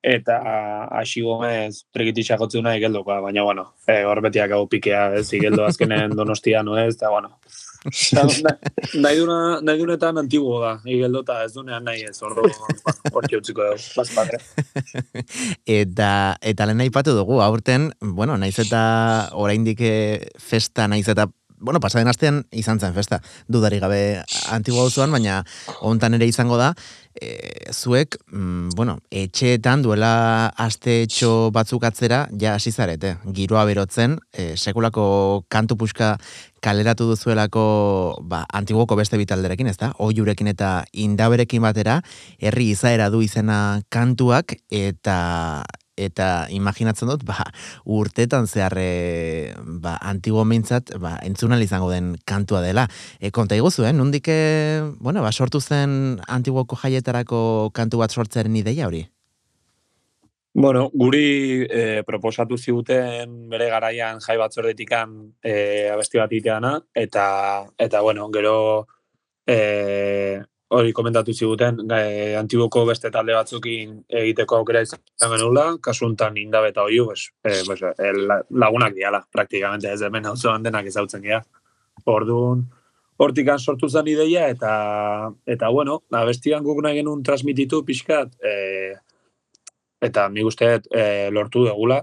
eta 0.06 0.36
hasi 0.94 1.20
gomez 1.26 1.82
pregititxa 1.92 2.36
gotzuna 2.38 2.76
igeldokoa, 2.78 3.18
baina, 3.24 3.42
bueno, 3.42 3.66
e, 3.90 4.04
hor 4.06 4.22
betiak 4.24 4.54
hau 4.54 4.64
pikea, 4.70 5.08
ez, 5.18 5.26
igeldo 5.34 5.66
azkenen 5.66 6.14
donostia, 6.20 6.62
no 6.62 6.78
ez, 6.78 6.94
eta, 6.94 7.10
bueno, 7.10 7.36
nahi 9.02 9.18
duna, 9.20 9.38
nahi 9.62 9.78
dunetan 9.78 10.18
antibo 10.22 10.58
da, 10.62 10.76
igeldo 10.84 11.22
eta 11.24 11.38
ez 11.44 11.52
dunean 11.54 11.86
nahi 11.86 12.04
ez, 12.08 12.16
ordo, 12.26 12.44
hor 13.12 13.28
utziko 13.38 13.66
dugu. 13.66 14.40
Eta, 15.78 16.10
eta 16.40 16.66
lehen 16.68 16.84
aipatu 16.84 17.14
dugu, 17.16 17.40
aurten, 17.44 17.90
bueno, 18.00 18.36
naiz 18.40 18.56
eta 18.62 18.82
oraindik 19.34 19.82
eh, 19.84 20.28
festa, 20.38 20.86
naiz 20.88 21.06
eta 21.08 21.28
bueno, 21.58 21.80
pasaden 21.80 22.08
astean 22.08 22.42
izan 22.52 22.80
zen 22.80 22.94
festa, 22.94 23.22
dudari 23.48 23.78
gabe 23.80 24.00
antigua 24.52 24.84
auzoan, 24.84 25.10
baina 25.14 25.40
hontan 25.80 26.14
ere 26.18 26.28
izango 26.28 26.58
da, 26.60 26.74
e, 27.20 27.72
zuek, 27.72 28.16
mm, 28.32 28.74
bueno, 28.76 28.98
etxeetan 29.10 29.82
duela 29.82 30.52
astetxo 30.56 31.50
batzuk 31.52 31.84
atzera, 31.88 32.26
ja 32.40 32.54
hasi 32.54 32.72
zarete, 32.72 33.16
giroa 33.36 33.64
berotzen, 33.68 34.18
e, 34.32 34.54
sekulako 34.56 35.44
kantu 35.48 35.76
puxka 35.76 36.16
kaleratu 36.60 37.06
duzuelako 37.10 37.64
ba, 38.26 38.44
antiguoko 38.52 38.96
beste 38.96 39.18
bitalderekin, 39.20 39.70
ez 39.70 39.76
da? 39.80 39.92
Oiurekin 40.02 40.50
eta 40.52 40.84
indaberekin 40.92 41.62
batera, 41.62 42.00
herri 42.38 42.70
izaera 42.74 43.10
du 43.10 43.22
izena 43.22 43.82
kantuak, 43.90 44.56
eta 44.70 45.64
eta 45.96 46.46
imaginatzen 46.52 47.08
dut, 47.10 47.24
ba, 47.26 47.40
urtetan 47.84 48.46
zehar 48.46 48.76
e, 48.78 49.54
ba, 49.82 49.96
antiguo 50.00 50.44
mintzat, 50.44 50.94
ba, 51.00 51.16
entzunal 51.24 51.64
izango 51.64 51.90
den 51.90 52.14
kantua 52.28 52.62
dela. 52.62 52.86
E, 53.18 53.32
konta 53.32 53.56
iguzu, 53.56 53.88
eh? 53.88 53.92
Nundik, 53.96 54.28
e, 54.28 54.82
bueno, 55.00 55.24
ba, 55.24 55.32
sortu 55.32 55.60
zen 55.60 56.20
antiguoko 56.28 56.76
jaietarako 56.76 57.72
kantu 57.74 58.04
bat 58.04 58.12
sortzearen 58.12 58.56
ideia 58.56 58.86
hori? 58.86 59.06
Bueno, 60.56 60.86
guri 60.94 61.66
e, 61.68 62.02
proposatu 62.08 62.56
ziguten 62.56 63.50
bere 63.52 63.66
garaian 63.68 64.22
jai 64.24 64.38
batzordetikan 64.40 65.10
e, 65.44 65.90
abesti 65.92 66.16
bat 66.16 66.32
iteana, 66.32 66.70
eta, 66.96 67.26
eta 67.76 68.00
bueno, 68.00 68.30
gero 68.32 68.54
e, 69.44 70.40
hori 70.68 70.92
komentatu 70.92 71.32
ziguten 71.32 71.78
e, 71.94 72.34
antiboko 72.38 72.84
beste 72.88 73.10
talde 73.14 73.34
batzukin 73.36 74.00
egiteko 74.22 74.58
aukera 74.58 74.82
izan 74.82 75.00
genula, 75.30 75.66
kasuntan 75.82 76.36
indabe 76.42 76.72
eta 76.72 76.82
oiu, 76.82 77.06
pues, 77.06 77.28
e, 77.44 77.60
pues, 77.66 77.82
e, 77.82 78.12
la- 78.26 78.42
lagunak 78.50 78.94
diala, 78.94 79.22
praktikamente, 79.32 79.92
ez 79.92 80.02
hemen 80.02 80.26
hau 80.26 80.34
denak 80.62 80.86
ezautzen 80.86 81.22
dira. 81.22 81.44
Orduan, 82.04 82.66
hortikan 83.16 83.58
sortu 83.58 83.88
zen 83.88 84.08
ideia, 84.08 84.48
eta, 84.48 85.30
eta 85.46 85.70
bueno, 85.70 86.02
abestian 86.10 86.64
guk 86.64 86.82
nahi 86.82 86.98
genuen 86.98 87.22
transmititu 87.22 87.84
pixkat, 87.84 88.34
e, 88.42 88.94
eta 90.02 90.28
nik 90.28 90.46
uste 90.46 90.72
dut, 90.74 90.92
e, 90.92 91.30
lortu 91.30 91.64
degula. 91.64 92.02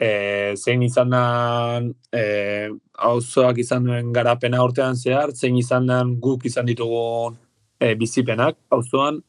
E, 0.00 0.54
zein 0.56 0.82
izan 0.82 1.10
den 1.10 1.92
e, 2.10 2.70
auzoak 2.98 3.58
izan 3.58 3.84
duen 3.84 4.12
garapena 4.12 4.64
urtean 4.64 4.96
zehar, 4.96 5.30
zein 5.30 5.56
izan 5.56 5.86
den 5.86 6.16
guk 6.20 6.44
izan 6.48 6.66
ditugun 6.66 7.36
e, 7.82 7.94
bizipenak 7.98 8.58
auzoan 8.70 9.22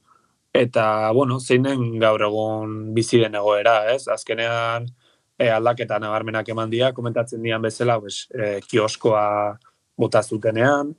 eta 0.53 1.12
bueno, 1.17 1.39
zeinen 1.39 1.98
gaur 2.01 2.22
egun 2.27 2.93
bizi 2.93 3.19
den 3.24 3.36
egoera, 3.39 3.79
ez? 3.93 4.05
Azkenean 4.07 4.86
e, 5.38 5.50
aldaketa 5.50 5.98
nabarmenak 6.00 6.50
eman 6.53 6.69
dira, 6.69 6.91
komentatzen 6.93 7.41
dian 7.43 7.63
bezala, 7.63 8.00
pues, 8.00 8.27
e, 8.33 8.60
kioskoa 8.69 9.25
bota 9.98 10.22
zutenean, 10.24 10.93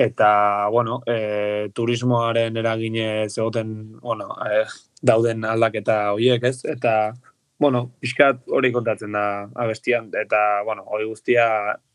eta, 0.00 0.30
bueno, 0.72 1.02
e, 1.06 1.68
turismoaren 1.76 2.56
eraginez 2.56 3.36
egoten, 3.36 3.74
bueno, 4.00 4.30
e, 4.48 4.64
dauden 5.02 5.44
aldaketa 5.44 5.98
horiek, 6.16 6.48
ez? 6.50 6.64
Eta, 6.64 7.12
bueno, 7.60 7.86
pixkat 8.00 8.42
hori 8.48 8.72
kontatzen 8.72 9.12
da 9.12 9.26
abestian, 9.66 10.10
eta, 10.20 10.40
bueno, 10.64 10.88
hori 10.88 11.06
guztia 11.12 11.46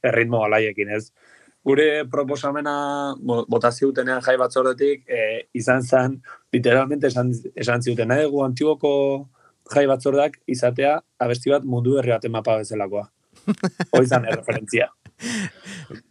erritmo 0.04 0.46
alaiekin, 0.46 0.94
ez? 0.96 1.10
Gure 1.70 1.88
proposamena 2.10 2.76
bo- 3.22 3.44
bota 3.56 3.70
ziutenean 3.72 4.24
jai 4.26 4.36
batzordetik, 4.42 5.04
e, 5.06 5.50
izan 5.62 5.84
zen, 5.86 6.16
literalmente 6.56 7.12
esan, 7.14 7.30
esan 7.56 7.86
ziuten, 7.86 8.10
nahi 8.10 8.26
dugu 8.26 8.42
antiguoko 8.46 8.94
jai 9.74 9.86
batzordak 9.92 10.40
izatea 10.50 10.96
abesti 11.26 11.54
bat 11.54 11.68
mundu 11.76 12.00
herri 12.00 12.16
baten 12.16 12.34
mapa 12.34 12.58
bezalakoa. 12.64 13.06
Hoi 13.94 14.06
zan 14.06 14.26
erreferentzia. 14.26 14.90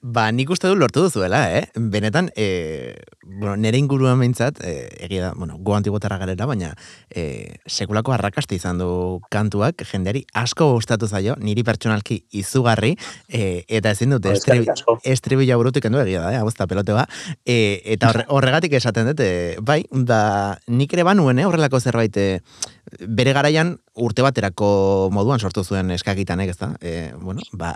Ba, 0.03 0.29
nik 0.33 0.51
uste 0.51 0.69
du 0.69 0.77
lortu 0.77 1.03
duzuela, 1.05 1.41
eh? 1.55 1.69
Benetan, 1.75 2.31
e, 2.37 2.97
bueno, 3.23 3.57
nire 3.57 3.79
inguruan 3.79 4.19
behintzat, 4.19 4.61
e, 4.65 4.89
egia 5.05 5.29
da, 5.29 5.33
bueno, 5.37 5.59
go 5.61 5.77
antibotarra 5.77 6.19
garera, 6.19 6.47
baina 6.51 6.73
e, 7.09 7.59
sekulako 7.67 8.13
arrakasta 8.17 8.57
izan 8.57 8.81
du 8.83 8.89
kantuak, 9.31 9.85
jendeari 9.89 10.25
asko 10.35 10.71
gustatu 10.75 11.09
zaio, 11.09 11.37
niri 11.41 11.65
pertsonalki 11.67 12.23
izugarri, 12.41 12.95
e, 13.29 13.65
eta 13.69 13.93
ezin 13.95 14.17
dute 14.17 14.33
estribi, 14.35 14.69
asko. 14.73 14.99
estribila 15.05 15.59
burutik 15.61 15.87
kendu 15.87 16.03
egia 16.03 16.25
da, 16.27 16.33
eh? 16.35 16.57
da 16.59 16.67
pelote 16.67 16.97
ba. 16.97 17.07
E, 17.45 17.81
eta 17.95 18.11
horre, 18.11 18.27
horregatik 18.29 18.75
esaten 18.81 19.13
dut, 19.13 19.23
e, 19.23 19.57
bai, 19.63 19.83
da, 19.93 20.59
nik 20.67 20.93
ere 20.97 21.07
banuen, 21.07 21.39
eh, 21.39 21.47
horrelako 21.49 21.81
zerbait, 21.81 22.17
e, 22.17 22.41
bere 23.01 23.33
garaian 23.37 23.77
urte 23.99 24.23
baterako 24.23 25.09
moduan 25.13 25.41
sortu 25.41 25.65
zuen 25.65 25.91
eskakitanek, 25.95 26.53
ez 26.53 26.59
da? 26.61 26.71
E, 26.81 27.13
bueno, 27.21 27.43
ba, 27.53 27.73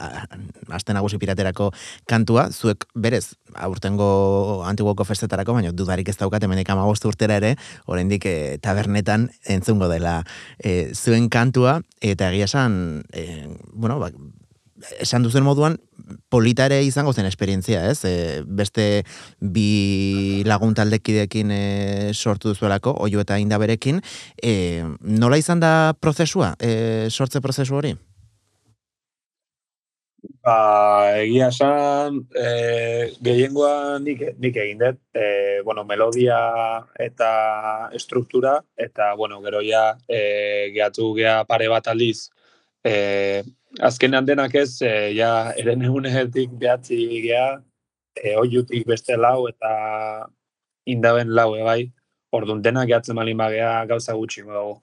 aste 0.73 0.95
nagusi 0.95 1.19
piraterako 1.23 1.71
kantua, 2.11 2.49
zuek 2.51 2.87
berez, 2.95 3.35
aurtengo 3.55 4.63
antiguoko 4.69 5.07
festetarako, 5.09 5.57
baina 5.59 5.73
dudarik 5.73 6.09
ez 6.09 6.17
daukat 6.21 6.45
hemenik 6.47 6.71
amagostu 6.71 7.11
urtera 7.13 7.41
ere, 7.43 7.57
oraindik 7.87 8.27
e, 8.27 8.37
tabernetan 8.63 9.31
entzungo 9.57 9.91
dela 9.93 10.21
e, 10.59 10.93
zuen 10.95 11.29
kantua, 11.33 11.81
eta 12.01 12.31
egia 12.33 12.51
esan, 12.51 13.03
e, 13.13 13.49
bueno, 13.73 13.99
ba, 14.03 14.13
esan 15.01 15.23
duzen 15.23 15.45
moduan, 15.45 15.79
politare 16.33 16.83
izango 16.85 17.13
zen 17.13 17.27
esperientzia, 17.27 17.85
ez? 17.91 18.05
E, 18.05 18.43
beste 18.47 19.05
bi 19.39 20.43
lagun 20.49 20.75
taldekidekin 20.75 21.53
e, 21.55 21.65
sortu 22.15 22.53
duzuelako, 22.53 22.95
oio 23.07 23.23
eta 23.23 23.39
indaberekin, 23.43 24.01
e, 24.43 24.55
nola 25.01 25.39
izan 25.41 25.61
da 25.63 25.93
prozesua, 26.01 26.55
e, 26.61 27.09
sortze 27.11 27.41
prozesu 27.45 27.79
hori? 27.79 27.95
Ba, 30.43 31.19
egia 31.23 31.49
esan, 31.53 32.19
e, 32.35 32.47
gehiengoa 33.23 33.99
nik, 34.03 34.25
nik 34.43 34.57
egin 34.59 34.81
dut, 34.81 34.99
e, 35.15 35.27
bueno, 35.67 35.85
melodia 35.87 36.39
eta 36.99 37.31
estruktura, 37.95 38.57
eta, 38.75 39.13
bueno, 39.19 39.39
gero 39.43 39.63
ja, 39.63 39.85
e, 40.09 40.71
gehatu 40.75 41.13
gea 41.19 41.43
pare 41.47 41.69
bat 41.71 41.87
aldiz, 41.91 42.31
e, 42.83 43.43
azkenean 43.81 44.27
denak 44.27 44.55
ez, 44.55 44.83
e, 44.83 45.13
ja, 45.17 45.53
eren 45.57 45.83
egunetik 45.83 46.51
behatzi 46.61 46.99
gea, 47.25 47.49
e, 48.17 48.37
oiutik 48.37 48.87
beste 48.87 49.17
lau, 49.17 49.49
eta 49.49 50.29
indaben 50.85 51.33
lau, 51.35 51.55
e, 51.57 51.63
bai, 51.65 51.83
orduan 52.33 52.63
denak 52.63 52.89
gehatzen 52.89 53.17
malin 53.17 53.37
bagea 53.37 53.85
gauza 53.87 54.15
gutxi 54.17 54.43
dago 54.43 54.81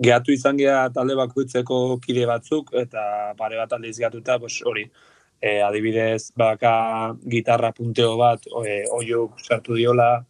gehatu 0.00 0.32
izan 0.32 0.56
geha 0.56 0.88
talde 0.94 1.14
bakoitzeko 1.18 2.00
kide 2.04 2.26
batzuk, 2.26 2.72
eta 2.82 3.34
pare 3.36 3.58
bat 3.60 3.72
aldiz 3.76 3.98
gehatuta, 3.98 4.38
hori, 4.64 4.86
e, 5.42 5.60
adibidez, 5.60 6.32
baka 6.36 7.14
gitarra 7.28 7.72
punteo 7.76 8.16
bat, 8.16 8.46
e, 8.64 8.84
oiuk 8.96 9.40
sartu 9.44 9.76
diola, 9.76 10.24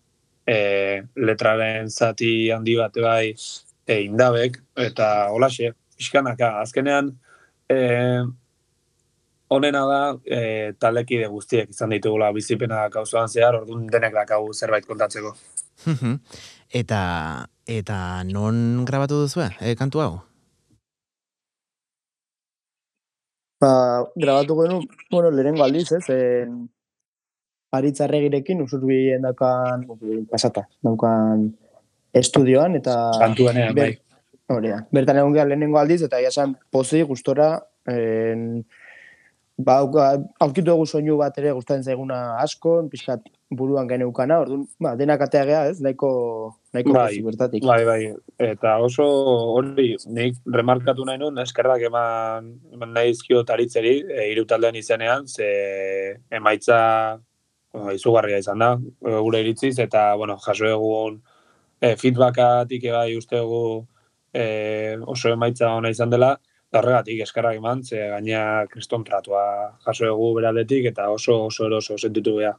e, 0.47 1.02
letraren 1.16 1.90
zati 1.90 2.50
handi 2.50 2.76
bat 2.76 2.99
bai, 2.99 3.35
e, 3.87 4.00
indabek, 4.09 4.59
eta 4.76 5.30
holaxe, 5.30 5.73
pixkanaka, 5.97 6.57
azkenean, 6.64 7.14
e, 7.71 7.79
onena 9.50 9.85
da, 9.87 10.03
e, 10.27 10.73
talekide 10.79 11.31
guztiek 11.31 11.71
izan 11.71 11.95
ditugula 11.95 12.33
bizipena 12.35 12.83
gauzoan 12.91 13.31
zehar, 13.31 13.62
orduan 13.62 13.87
denek 13.87 14.15
dakau 14.19 14.43
zerbait 14.53 14.87
kontatzeko. 14.87 15.37
eta 16.83 17.00
Eta 17.71 18.25
non 18.27 18.83
grabatu 18.83 19.21
duzu, 19.23 19.44
eh, 19.47 19.77
kantu 19.79 20.01
hau? 20.03 20.14
Ba, 23.62 23.71
grabatu 24.16 24.57
genu, 24.59 24.81
bueno, 25.12 25.31
lehenengo 25.31 25.62
aldiz, 25.62 25.92
ez, 25.92 26.09
en, 26.11 26.66
aritzarregirekin, 27.71 28.64
usurbien 28.64 29.23
daukan, 29.23 29.85
pasata, 30.33 30.64
daukan 30.83 31.47
estudioan, 32.12 32.75
eta... 32.81 32.97
Kantuanean, 33.21 33.77
bai. 33.77 33.92
Horea, 34.51 34.81
bertan 34.90 35.21
egon 35.21 35.37
gehan 35.37 35.53
lehenengo 35.53 35.79
aldiz, 35.79 36.01
eta 36.03 36.18
jasan 36.25 36.57
pozi 36.75 37.05
gustora, 37.07 37.53
en, 37.90 38.64
ba, 39.64 39.81
aurkitu 40.40 40.72
egu 40.72 40.87
soinu 40.87 41.18
bat 41.20 41.37
ere 41.40 41.53
gustatzen 41.57 41.85
zaiguna 41.85 42.20
asko, 42.40 42.79
pixkat 42.92 43.26
buruan 43.50 43.88
geneukana, 43.90 44.40
orduan, 44.44 44.66
ba, 44.83 44.94
denak 44.98 45.24
atea 45.26 45.64
ez, 45.70 45.81
nahiko, 45.83 46.11
nahiko 46.74 46.94
bai, 46.94 47.22
bertatik. 47.26 47.64
Bai, 47.66 47.81
bai, 47.88 48.00
eta 48.50 48.76
oso 48.85 49.07
hori, 49.57 49.94
nik 50.07 50.38
remarkatu 50.59 51.07
nahi 51.07 51.20
nun, 51.22 51.40
eskerrak 51.42 51.83
eman, 51.90 52.53
eman 52.76 52.94
nahi 52.96 53.14
izkio 53.14 53.42
taritzeri, 53.48 53.96
e, 54.07 54.29
irutaldean 54.35 54.79
izenean, 54.79 55.26
ze 55.26 55.50
emaitza 56.31 56.79
bueno, 57.72 57.94
izugarria 57.94 58.38
izan 58.42 58.62
da, 58.62 58.72
e, 58.79 59.16
gure 59.18 59.42
iritziz, 59.42 59.76
eta, 59.83 60.14
bueno, 60.20 60.38
jaso 60.46 60.70
egun 60.70 61.20
e, 61.81 61.96
feedbackatik 61.96 62.87
ebai 62.92 63.16
ustegu 63.18 63.64
e, 64.33 64.96
oso 65.07 65.35
emaitza 65.35 65.74
ona 65.74 65.90
izan 65.90 66.14
dela, 66.14 66.37
horregatik 66.78 67.22
eskerrak 67.26 67.59
eman, 67.59 67.85
ze 67.85 68.09
gaina 68.12 68.66
kriston 68.70 69.04
tratua 69.04 69.44
jaso 69.87 70.06
egu 70.06 70.33
beraldetik, 70.38 70.90
eta 70.92 71.11
oso 71.11 71.46
oso 71.46 71.66
eroso 71.66 71.98
sentitu 71.98 72.37
beha. 72.37 72.56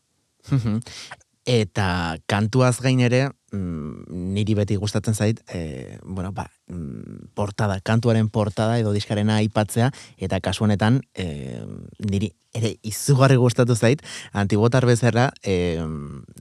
Eta 1.41 2.17
kantuaz 2.29 2.75
gain 2.83 2.99
ere, 3.01 3.23
mm, 3.51 4.03
niri 4.35 4.53
beti 4.53 4.75
gustatzen 4.77 5.15
zait, 5.15 5.39
e, 5.49 5.97
bueno, 6.03 6.31
ba, 6.31 6.45
mm, 6.67 7.31
portada, 7.33 7.79
kantuaren 7.81 8.29
portada 8.29 8.77
edo 8.77 8.91
diskarena 8.93 9.39
aipatzea, 9.41 9.89
eta 10.17 10.39
kasu 10.39 10.65
honetan, 10.65 11.01
e, 11.15 11.63
niri 11.97 12.29
ere 12.53 12.75
izugarri 12.83 13.37
gustatu 13.41 13.75
zait, 13.75 14.03
antibotar 14.33 14.85
bezala, 14.85 15.31
e, 15.41 15.79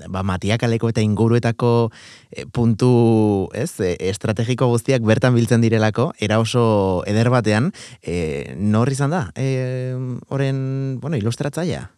ba, 0.08 0.22
matiakaleko 0.22 0.88
eta 0.88 1.04
inguruetako 1.04 1.90
e, 2.30 2.46
puntu, 2.46 3.48
ez, 3.52 3.72
e, 3.80 3.96
estrategiko 4.08 4.70
guztiak 4.72 5.02
bertan 5.02 5.34
biltzen 5.34 5.60
direlako, 5.60 6.12
era 6.18 6.40
oso 6.40 7.04
eder 7.06 7.30
batean, 7.30 7.72
e, 8.02 8.54
nor 8.56 8.90
izan 8.90 9.10
da, 9.10 9.28
e, 9.36 9.94
oren, 10.28 11.00
bueno, 11.00 11.16
ilustratzaia? 11.20 11.90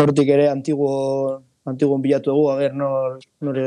hortik 0.00 0.28
ere 0.32 0.48
antiguo 0.48 1.42
antiguo 1.68 1.98
bilatu 1.98 2.32
dugu 2.32 2.50
ager 2.54 2.76
nor 2.82 3.18
nore 3.46 3.66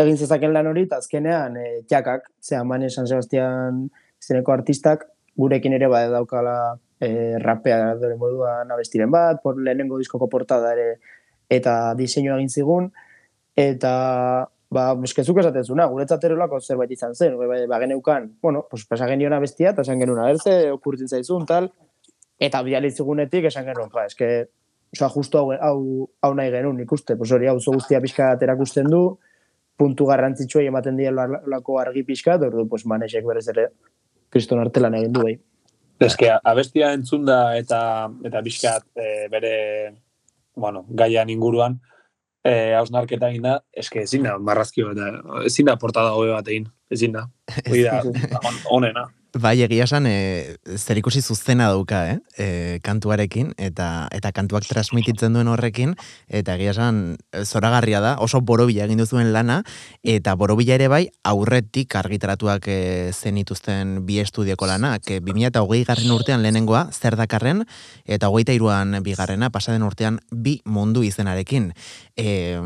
egin 0.00 0.16
zezaken 0.16 0.54
lan 0.54 0.70
hori 0.70 0.86
azkenean 0.98 1.56
e, 1.56 1.66
txakak 1.88 2.30
ze 2.42 2.62
Mane 2.64 2.90
San 2.90 3.06
Sebastian 3.06 3.84
zeneko 4.20 4.52
artistak 4.52 5.04
gurekin 5.36 5.76
ere 5.76 5.88
bada 5.92 6.10
daukala 6.16 6.56
e, 7.00 7.38
rapea 7.42 7.94
dore 8.00 8.16
moduan 8.16 8.70
abestiren 8.70 9.10
bat 9.10 9.42
por 9.42 9.60
lehenengo 9.60 9.98
diskoko 9.98 10.28
portada 10.28 10.72
ere 10.72 10.88
eta 11.50 11.94
diseinu 11.98 12.34
egin 12.36 12.48
zigun 12.48 12.90
eta 13.56 13.94
ba 14.74 14.84
eskezuk 15.06 15.38
esaten 15.38 15.64
zuna 15.64 15.86
guretzat 15.86 16.24
erolako 16.24 16.60
zerbait 16.60 16.90
izan 16.90 17.14
zen 17.14 17.36
bai 17.38 17.66
ba 17.66 17.78
geneukan 17.78 18.32
bueno 18.42 18.66
pues 18.70 18.86
pasa 18.86 19.06
geniona 19.06 19.38
bestia 19.40 19.74
ta 19.74 19.82
esan 19.82 20.00
genuna 20.00 20.26
berze 20.26 20.70
okurtzen 20.72 21.08
zaizun 21.08 21.46
tal 21.46 21.70
eta 22.38 22.62
bializigunetik 22.62 23.44
esan 23.52 23.64
genuen 23.64 23.90
ba 23.92 24.06
eske 24.06 24.48
Osa, 24.94 25.08
justo 25.08 25.38
hau, 25.38 25.50
hau, 25.58 26.10
hau 26.22 26.34
nahi 26.38 26.52
genuen 26.54 26.78
ikuste. 26.84 27.16
Pues 27.18 27.32
hori, 27.34 27.48
hau 27.50 27.56
guztia 27.58 27.98
pixka 28.00 28.28
erakusten 28.46 28.86
du, 28.86 29.18
puntu 29.76 30.06
garrantzitsua 30.06 30.62
ematen 30.68 31.00
dira 31.00 31.26
lako 31.50 31.80
argi 31.82 32.04
pixka, 32.06 32.36
ordu, 32.38 32.68
pues, 32.70 32.84
manesek 32.86 33.26
berez 33.26 33.48
ere, 33.50 33.66
kriston 34.30 34.62
artelan 34.62 34.94
egin 35.00 35.16
du, 35.16 35.24
bai. 35.26 35.34
Ez 36.04 36.14
abestia 36.42 36.92
entzunda 36.94 37.56
eta 37.58 37.80
eta 38.26 38.42
pixka 38.42 38.76
e, 38.94 39.26
bere, 39.30 39.54
bueno, 40.56 40.84
gaian 40.88 41.30
inguruan, 41.30 41.80
eh, 42.44 42.74
hausnarketa 42.78 43.30
egin 43.32 43.48
da, 43.48 43.58
eske 43.72 44.02
ezin 44.04 44.28
da, 44.28 44.38
marrazkio 44.38 44.92
eta 44.92 45.10
ezin 45.48 45.70
da 45.70 45.76
portada 45.80 46.14
hobe 46.16 46.32
bat 46.34 46.48
egin, 46.48 46.68
ezin 46.90 47.16
da. 47.16 47.26
Oida, 47.72 48.00
onena. 48.70 49.08
Bai, 49.34 49.56
egia 49.64 49.82
esan, 49.82 50.04
e, 50.06 50.54
zer 50.78 51.00
ikusi 51.00 51.18
zuzena 51.18 51.66
dauka, 51.66 52.04
eh? 52.12 52.18
E, 52.38 52.46
kantuarekin, 52.86 53.48
eta 53.58 54.06
eta 54.14 54.30
kantuak 54.30 54.62
transmititzen 54.70 55.34
duen 55.34 55.50
horrekin, 55.50 55.96
eta 56.30 56.54
egia 56.54 56.70
esan, 56.70 57.00
zoragarria 57.42 57.98
da, 57.98 58.12
oso 58.22 58.38
borobila 58.46 58.86
egin 58.86 59.02
duzuen 59.02 59.32
lana, 59.34 59.64
eta 60.06 60.36
borobila 60.38 60.78
ere 60.78 60.86
bai, 60.86 61.02
aurretik 61.26 61.98
argitaratuak 61.98 62.70
e, 62.70 62.78
zenituzten 63.10 64.04
bi 64.06 64.20
estudioko 64.22 64.70
lana, 64.70 65.00
que 65.02 65.18
2008 65.18 65.82
garren 65.90 66.14
urtean 66.14 66.46
lehenengoa, 66.46 66.86
zer 66.94 67.18
dakarren, 67.18 67.66
eta 68.06 68.30
hogeita 68.30 68.54
iruan 68.54 69.00
bigarrena, 69.02 69.50
pasaden 69.50 69.82
urtean, 69.82 70.22
bi 70.30 70.60
mundu 70.64 71.02
izenarekin. 71.02 71.72
E, 72.14 72.60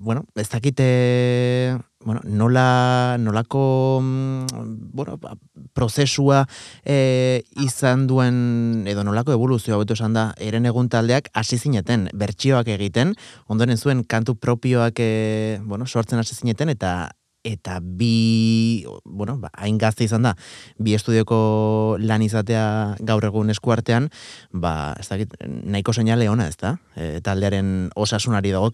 bueno, 0.00 0.24
ez 0.34 0.48
dakite 0.48 1.76
bueno, 2.04 2.20
nola, 2.24 3.16
nolako 3.18 4.00
mm, 4.02 4.90
bueno, 4.92 5.16
ba, 5.18 5.34
prozesua 5.72 6.44
e, 6.84 7.42
izan 7.64 8.06
duen, 8.06 8.84
edo 8.86 9.04
nolako 9.04 9.32
evoluzioa 9.32 9.80
betu 9.80 9.96
esan 9.96 10.14
da, 10.14 10.28
eren 10.38 10.68
egun 10.68 10.90
taldeak 10.92 11.32
hasi 11.34 11.58
zineten, 11.58 12.10
bertsioak 12.12 12.68
egiten, 12.76 13.16
ondoren 13.48 13.80
zuen 13.80 14.04
kantu 14.04 14.36
propioak 14.36 15.00
e, 15.00 15.60
bueno, 15.64 15.86
sortzen 15.86 16.20
hasi 16.20 16.36
zineten, 16.36 16.68
eta 16.76 17.12
eta 17.44 17.78
bi, 17.82 18.86
bueno, 19.04 19.36
ba, 19.36 19.50
hain 19.60 19.76
gazte 19.78 20.06
izan 20.06 20.24
da, 20.24 20.32
bi 20.80 20.94
estudioko 20.96 21.98
lan 22.00 22.24
izatea 22.24 22.96
gaur 23.04 23.28
egun 23.28 23.52
eskuartean, 23.52 24.08
ba, 24.50 24.94
ez 24.98 25.10
dakit, 25.10 25.36
nahiko 25.44 25.92
seinale 25.92 26.30
ona, 26.32 26.48
ez 26.48 26.56
da? 26.56 26.78
E, 26.96 27.20
taldearen 27.24 27.90
osasunari 28.00 28.56
dago 28.56 28.72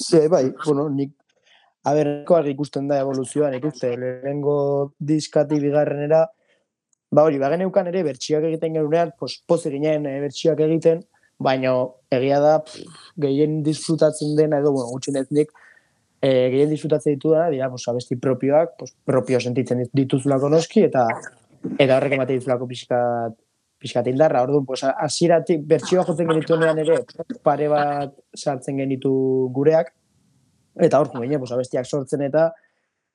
Ze, 0.00 0.28
bai, 0.32 0.52
bueno, 0.64 0.88
nik 0.88 1.12
a 1.84 1.94
ber, 1.94 2.46
ikusten 2.48 2.88
da 2.88 3.00
evoluzioan, 3.00 3.54
ikuste, 3.56 3.94
lehenengo 3.96 4.92
diskati 4.98 5.60
bigarrenera, 5.60 6.26
ba 7.10 7.24
hori, 7.26 7.40
bagen 7.42 7.64
eukan 7.66 7.88
ere, 7.90 8.02
bertxiak 8.06 8.44
egiten 8.48 8.76
genunean, 8.76 9.12
pos, 9.18 9.38
poze 9.48 9.72
ginen 9.72 10.06
e, 10.06 10.14
bertxiak 10.24 10.60
egiten, 10.66 11.02
baina 11.40 11.72
egia 12.12 12.40
da, 12.40 12.58
pff, 12.64 12.84
gehien 13.24 13.60
disfrutatzen 13.66 14.36
dena, 14.38 14.60
edo, 14.60 14.72
bueno, 14.76 14.92
gutxin 14.92 15.20
ez 15.20 15.26
nik, 15.36 15.52
e, 16.20 16.30
gehien 16.52 16.72
disfrutatzen 16.72 17.16
ditu 17.16 17.34
dena, 17.34 17.48
dira, 17.52 17.70
pos, 17.72 17.86
abesti 17.92 18.20
propioak, 18.20 18.76
pos, 18.80 18.92
propio 19.08 19.40
sentitzen 19.40 19.84
dituzulako 19.96 20.52
noski, 20.52 20.84
eta 20.88 21.06
eta 21.76 21.96
horrek 21.96 22.16
emate 22.16 22.36
dituzulako 22.36 22.68
pixkat, 22.68 23.36
pixkat 23.80 24.10
indarra, 24.12 24.42
orduan, 24.44 24.66
pues, 24.68 24.82
asiratik, 24.84 25.62
bertxioa 25.68 26.04
jotzen 26.08 26.28
genituenean 26.28 26.78
ere, 26.82 26.98
pare 27.46 27.68
bat 27.72 28.12
sartzen 28.36 28.80
genitu 28.82 29.12
gureak, 29.56 29.94
eta 30.86 31.00
hor, 31.00 31.10
gine, 31.16 31.38
pues, 31.40 31.52
abestiak 31.56 31.88
sortzen 31.88 32.26
eta 32.28 32.50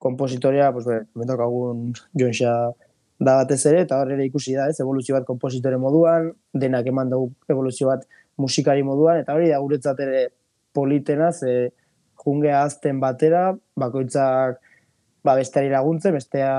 kompositorea, 0.02 0.72
pues, 0.74 0.88
be, 0.90 1.00
mentokagun 1.22 1.92
Jonxa 2.18 2.56
da 3.20 3.38
batez 3.44 3.62
ere, 3.70 3.86
eta 3.86 4.02
hor 4.02 4.12
ere 4.12 4.26
ikusi 4.28 4.58
da, 4.58 4.68
ez, 4.70 4.80
evoluzio 4.84 5.16
bat 5.16 5.28
kompositore 5.28 5.78
moduan, 5.80 6.32
denak 6.54 6.90
eman 6.92 7.14
dugu 7.14 7.32
evoluzio 7.50 7.94
bat 7.94 8.04
musikari 8.42 8.84
moduan, 8.84 9.22
eta 9.22 9.38
hori 9.38 9.52
da 9.54 9.62
guretzat 9.64 10.02
ere 10.04 10.28
politena, 10.76 11.32
ze 11.32 11.72
jungea 12.26 12.64
azten 12.66 13.00
batera, 13.00 13.52
bakoitzak 13.78 14.60
ba, 15.24 15.36
besteari 15.38 15.70
laguntzen, 15.72 16.18
bestea 16.18 16.52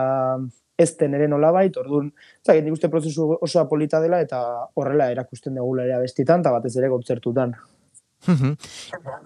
ezten 0.78 1.14
ere 1.16 1.28
nolabait, 1.28 1.76
orduan, 1.80 2.10
zake, 2.44 2.60
nik 2.62 2.76
uste 2.76 2.90
prozesu 2.92 3.30
osoa 3.40 3.64
polita 3.68 4.00
dela, 4.00 4.20
eta 4.20 4.42
horrela 4.74 5.10
erakusten 5.12 5.56
dugula 5.56 5.86
ere 5.88 5.96
abestitan, 5.96 6.44
eta 6.44 6.52
batez 6.52 6.76
ere 6.76 6.92
kontzertutan. 6.92 7.56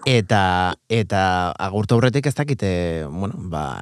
eta 0.05 0.41
eta 0.89 1.21
agurtu 1.57 1.95
aurretik 1.95 2.27
ez 2.27 2.35
dakite, 2.35 2.71
bueno, 3.09 3.39
ba, 3.51 3.81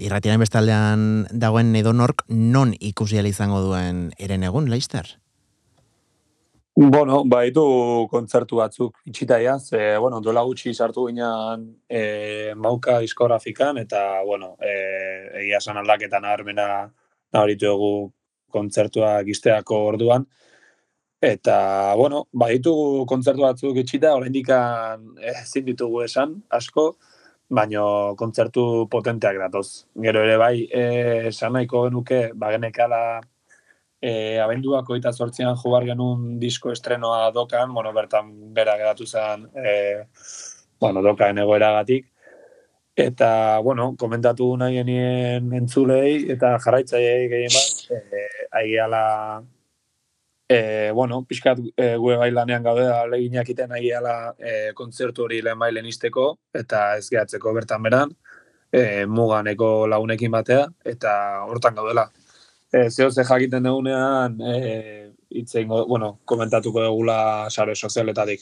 irratiaren 0.00 0.40
bestaldean 0.40 1.26
dagoen 1.32 1.74
edonork 1.76 2.24
non 2.28 2.74
ikusi 2.78 3.18
izango 3.18 3.60
duen 3.60 4.12
eren 4.18 4.42
egun, 4.42 4.70
Leister? 4.70 5.21
Bueno, 6.74 7.18
baitu 7.28 7.62
kontzertu 8.08 8.56
batzuk 8.56 8.94
itxitaia, 9.04 9.58
ze, 9.60 9.98
bueno, 10.00 10.22
dola 10.24 10.40
gutxi 10.48 10.72
sartu 10.72 11.04
ginean 11.10 11.66
e, 11.86 12.54
mauka 12.56 12.98
diskografikan, 13.02 13.76
eta, 13.76 14.22
bueno, 14.24 14.54
e, 14.56 14.72
egia 15.42 15.58
esan 15.58 15.76
aldaketan 15.76 16.24
armena 16.24 16.66
nabaritu 17.34 17.68
egu 17.74 17.90
kontzertua 18.48 19.18
gizteako 19.26 19.82
orduan. 19.90 20.24
Eta, 21.20 21.58
bueno, 22.00 22.24
baitu 22.32 22.72
kontzertu 23.08 23.44
batzuk 23.44 23.76
itxita, 23.84 24.14
oraindik 24.16 24.48
ezin 25.34 25.68
ditugu 25.68 26.00
esan, 26.06 26.38
asko, 26.48 26.86
baino 27.50 27.84
kontzertu 28.16 28.88
potenteak 28.88 29.36
datoz. 29.44 29.84
Gero 30.08 30.24
ere 30.24 30.40
bai, 30.40 30.56
e, 30.72 31.28
esan 31.34 31.52
nahiko 31.52 31.84
genuke, 31.90 32.22
bagenekala, 32.32 33.20
e, 34.02 34.38
abenduako 34.42 34.96
eta 34.98 35.12
sortzean 35.12 35.56
jugar 35.60 35.86
genuen 35.86 36.38
disko 36.42 36.72
estrenoa 36.74 37.30
dokan, 37.34 37.72
bueno, 37.74 37.92
bertan 37.94 38.32
bera 38.54 38.74
geratu 38.80 39.06
zen, 39.06 39.46
e, 39.54 39.74
bueno, 40.80 41.02
dokaen 41.02 41.38
egoeragatik. 41.38 42.08
Eta, 42.98 43.60
bueno, 43.64 43.94
komentatu 43.96 44.50
nahi 44.60 44.74
genien 44.82 45.46
entzulei 45.56 46.26
eta 46.34 46.58
jarraitzaiei 46.60 47.28
gehien 47.30 47.54
bat, 47.54 47.78
e, 47.94 48.26
aigeala, 48.60 49.04
e, 50.50 50.90
bueno, 50.92 51.22
pixkat 51.28 51.62
e, 51.76 51.94
gue 52.02 52.18
bailanean 52.20 52.66
gaude 52.66 52.84
da 52.90 53.06
leginak 53.08 53.48
iten 53.54 53.72
aigeala 53.78 54.34
e, 54.36 54.74
kontzertu 54.76 55.24
hori 55.24 55.40
lehen 55.46 55.62
bailen 55.62 55.88
izteko, 55.88 56.26
eta 56.52 56.98
ez 56.98 57.06
gehatzeko 57.08 57.54
bertan 57.56 57.86
beran, 57.86 58.12
e, 58.68 59.06
muganeko 59.06 59.86
launekin 59.88 60.34
batea, 60.34 60.66
eta 60.92 61.14
hortan 61.48 61.78
gaudela 61.78 62.10
eh, 62.72 62.88
zeo 62.90 63.10
ze 63.10 63.24
jakiten 63.24 63.62
dugunean, 63.62 64.40
eh, 64.40 65.10
itzein, 65.28 65.68
bueno, 65.68 66.18
komentatuko 66.24 66.82
dugula 66.82 67.50
sare 67.50 67.74
sozialetatik. 67.74 68.40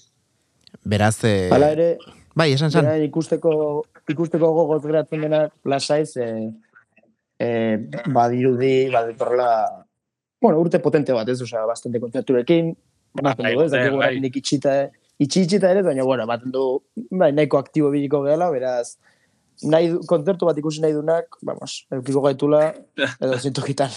Beraz, 0.85 1.25
eh... 1.25 1.49
Hala 1.53 1.71
ere, 1.75 1.89
bai, 2.35 2.53
esan 2.53 2.71
zan. 2.71 2.89
ikusteko, 3.03 3.85
ikusteko 4.09 4.53
gogoz 4.55 4.83
geratzen 4.87 5.27
dena, 5.27 5.49
lasaiz, 5.65 6.17
eh, 6.17 6.51
eh, 7.39 7.77
badirudi, 8.07 8.91
baditorla, 8.93 9.51
bueno, 10.41 10.61
urte 10.61 10.79
potente 10.79 11.13
bat, 11.13 11.29
ez, 11.29 11.41
osea, 11.43 11.67
bastante 11.67 12.01
kontzerturekin, 12.01 12.75
Baten 13.11 13.43
bai, 13.43 13.55
du, 13.57 13.63
ez, 13.65 13.91
bai. 13.99 14.13
nik 14.23 14.37
itxita, 14.39 14.75
itxita 15.19 15.71
ere, 15.73 15.83
baina, 15.83 16.05
bueno, 16.07 16.27
baten 16.31 16.53
du, 16.55 16.67
bai, 17.11 17.33
nahiko 17.35 17.59
aktibo 17.59 17.91
biliko 17.91 18.23
gehala, 18.23 18.51
beraz, 18.55 18.99
nahi, 19.63 19.93
kontzertu 20.09 20.49
bat 20.49 20.59
ikusi 20.59 20.83
nahi 20.85 20.95
dunak, 20.97 21.37
vamos, 21.45 21.85
eukiko 21.93 22.23
gaitula, 22.25 22.71
edo 22.97 23.39
zintokitan. 23.45 23.93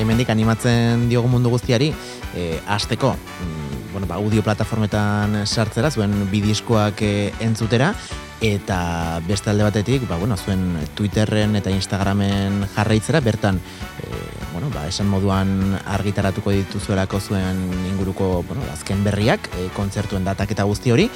Hemendik 0.00 0.30
animatzen 0.32 1.08
diogu 1.10 1.28
mundu 1.28 1.52
guztiari, 1.52 1.92
e, 2.34 2.56
azteko, 2.66 3.12
mm, 3.12 3.92
bueno, 3.92 4.08
ba, 4.08 4.16
audio 4.16 4.42
plataformetan 4.42 5.42
sartzera, 5.44 5.90
zuen 5.92 6.14
bidiskoak 6.32 7.02
e, 7.04 7.14
entzutera, 7.44 7.92
eta 8.40 9.20
beste 9.28 9.50
alde 9.50 9.64
batetik, 9.64 10.06
ba, 10.08 10.16
bueno, 10.16 10.36
zuen 10.36 10.78
Twitterren 10.96 11.56
eta 11.56 11.70
Instagramen 11.70 12.64
jarraitzera, 12.74 13.20
bertan, 13.20 13.60
e, 14.00 14.22
bueno, 14.52 14.70
ba, 14.74 14.86
esan 14.88 15.08
moduan 15.12 15.78
argitaratuko 15.84 16.50
dituzuelako 16.56 17.20
zuen 17.20 17.60
inguruko 17.92 18.42
bueno, 18.48 18.64
azken 18.72 19.04
berriak, 19.04 19.50
e, 19.58 19.68
kontzertuen 19.76 20.24
datak 20.24 20.56
eta 20.56 20.64
guzti 20.64 20.92
hori, 20.92 21.10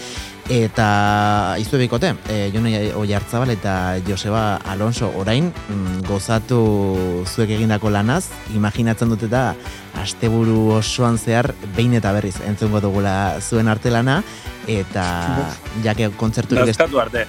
eta 0.48 1.56
izu 1.58 1.78
ebikote, 1.78 2.14
e, 2.28 2.50
Jone 2.52 2.92
Oiartzabal 2.94 3.54
eta 3.54 3.96
Joseba 4.06 4.56
Alonso 4.56 5.10
orain 5.16 5.48
mm, 5.48 6.04
gozatu 6.08 7.24
zuek 7.24 7.54
egindako 7.56 7.90
lanaz, 7.90 8.26
imaginatzen 8.54 9.08
dut 9.08 9.24
eta 9.24 9.54
asteburu 10.00 10.74
osoan 10.80 11.18
zehar 11.18 11.52
behin 11.76 11.94
eta 11.96 12.12
berriz 12.12 12.36
entzungo 12.46 12.80
dugula 12.82 13.38
zuen 13.40 13.68
artelana, 13.70 14.22
eta 14.66 15.04
jake 15.84 16.10
kontzerturik 16.18 16.68
ez... 16.68 16.78
arte. 16.80 17.26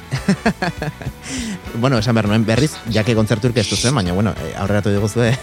bueno, 1.82 2.00
esan 2.00 2.16
behar 2.16 2.30
nuen 2.32 2.46
berriz, 2.48 2.74
jake 2.92 3.16
kontzerturik 3.16 3.58
ez 3.62 3.68
duzen, 3.70 3.96
baina, 3.96 4.14
bueno, 4.14 4.34
eh, 4.44 4.54
aurreratu 4.62 4.94
dugu 4.96 5.10
zuen, 5.16 5.36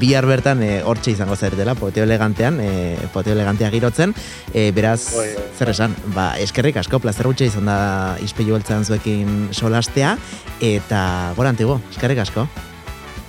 bihar 0.00 0.26
bertan 0.26 0.62
e, 0.62 0.80
hortxe 0.82 1.14
izango 1.14 1.36
zer 1.36 1.56
dela, 1.56 1.76
poteo 1.78 2.04
elegantean, 2.04 2.60
e, 2.60 3.08
poteo 3.14 3.36
elegantean 3.36 3.72
girotzen, 3.74 4.14
e, 4.52 4.70
beraz, 4.76 5.00
oi, 5.16 5.28
zer 5.58 5.72
esan, 5.72 5.96
ba, 6.14 6.32
eskerrik 6.66 6.80
asko, 6.82 6.98
plazer 6.98 7.26
gutxe 7.30 7.46
izan 7.46 7.68
da 7.70 8.16
izpilu 8.18 8.56
beltzan 8.56 8.82
zuekin 8.82 9.52
solastea, 9.54 10.16
eta 10.58 11.30
gora 11.36 11.52
antigo, 11.54 11.76
eskerrik 11.92 12.18
asko. 12.18 12.42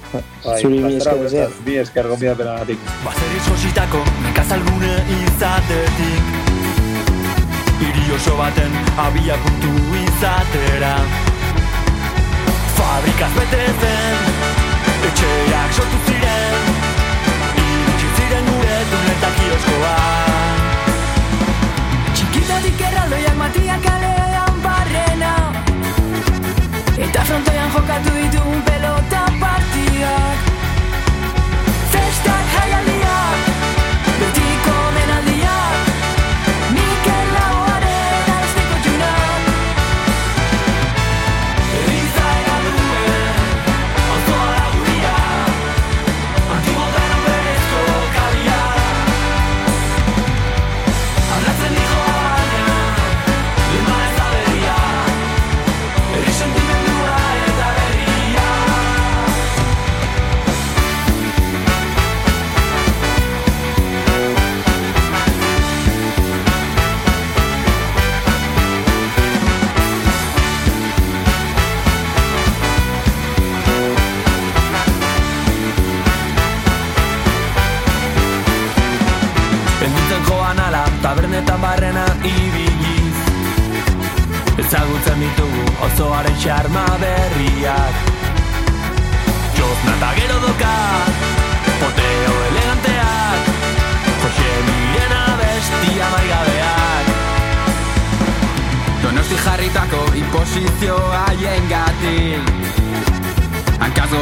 Bai, 0.09 0.55
Zuri 0.57 0.79
bi 0.81 0.95
esker, 0.97 1.53
bi 1.61 1.75
esker, 1.77 2.07
gombi 2.09 2.25
da 2.25 2.33
pena 2.39 2.55
gatik. 2.63 2.81
Bazeriz 3.03 3.43
jositako, 3.45 4.01
nekazalgune 4.25 4.93
izatetik, 5.19 6.33
Iri 7.77 8.07
oso 8.15 8.33
baten 8.39 8.73
abia 8.97 9.35
puntu 9.37 9.69
izatera 10.01 10.95
Fabrikaz 12.73 13.26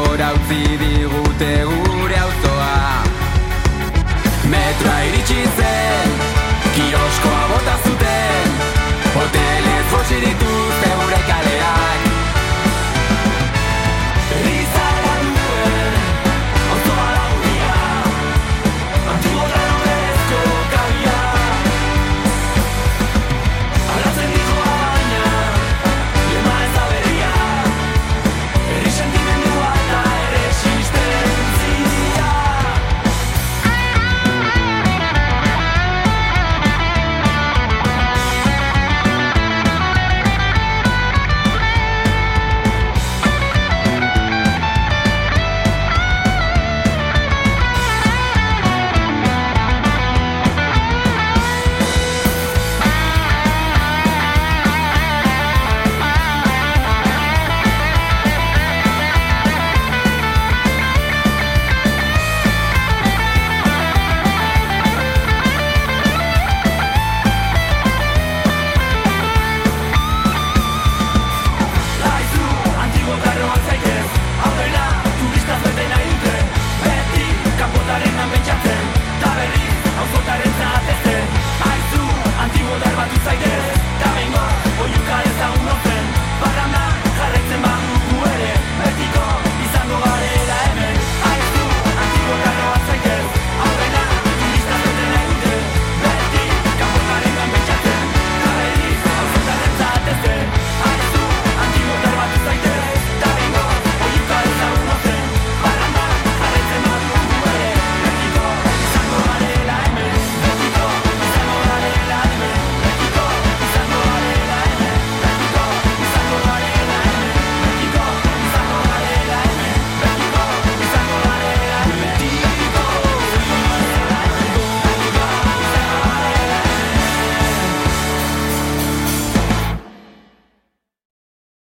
gora 0.06 0.32
utzi 0.34 0.78
digute 0.78 1.52
gure 1.70 2.18
auzoa. 2.26 3.04
Metroa 4.52 5.00
iritsi 5.08 5.40
zen, 5.58 6.14
kioskoa 6.76 7.42
bota 7.54 7.78
zuten. 7.84 8.54
Hotelez 9.16 9.86
bosiritu 9.92 10.54
zeure 10.82 11.22
kalea. 11.32 11.75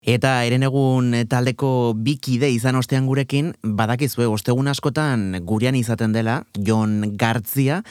Eta 0.09 0.39
erenegun 0.47 1.11
taldeko 1.29 1.93
bikide 1.93 2.47
izan 2.49 2.79
ostean 2.79 3.05
gurekin, 3.05 3.51
badakizue, 3.61 4.25
ostegun 4.25 4.71
askotan 4.71 5.35
gurean 5.45 5.75
izaten 5.77 6.15
dela, 6.15 6.39
Jon 6.65 7.11
Gartzia, 7.19 7.83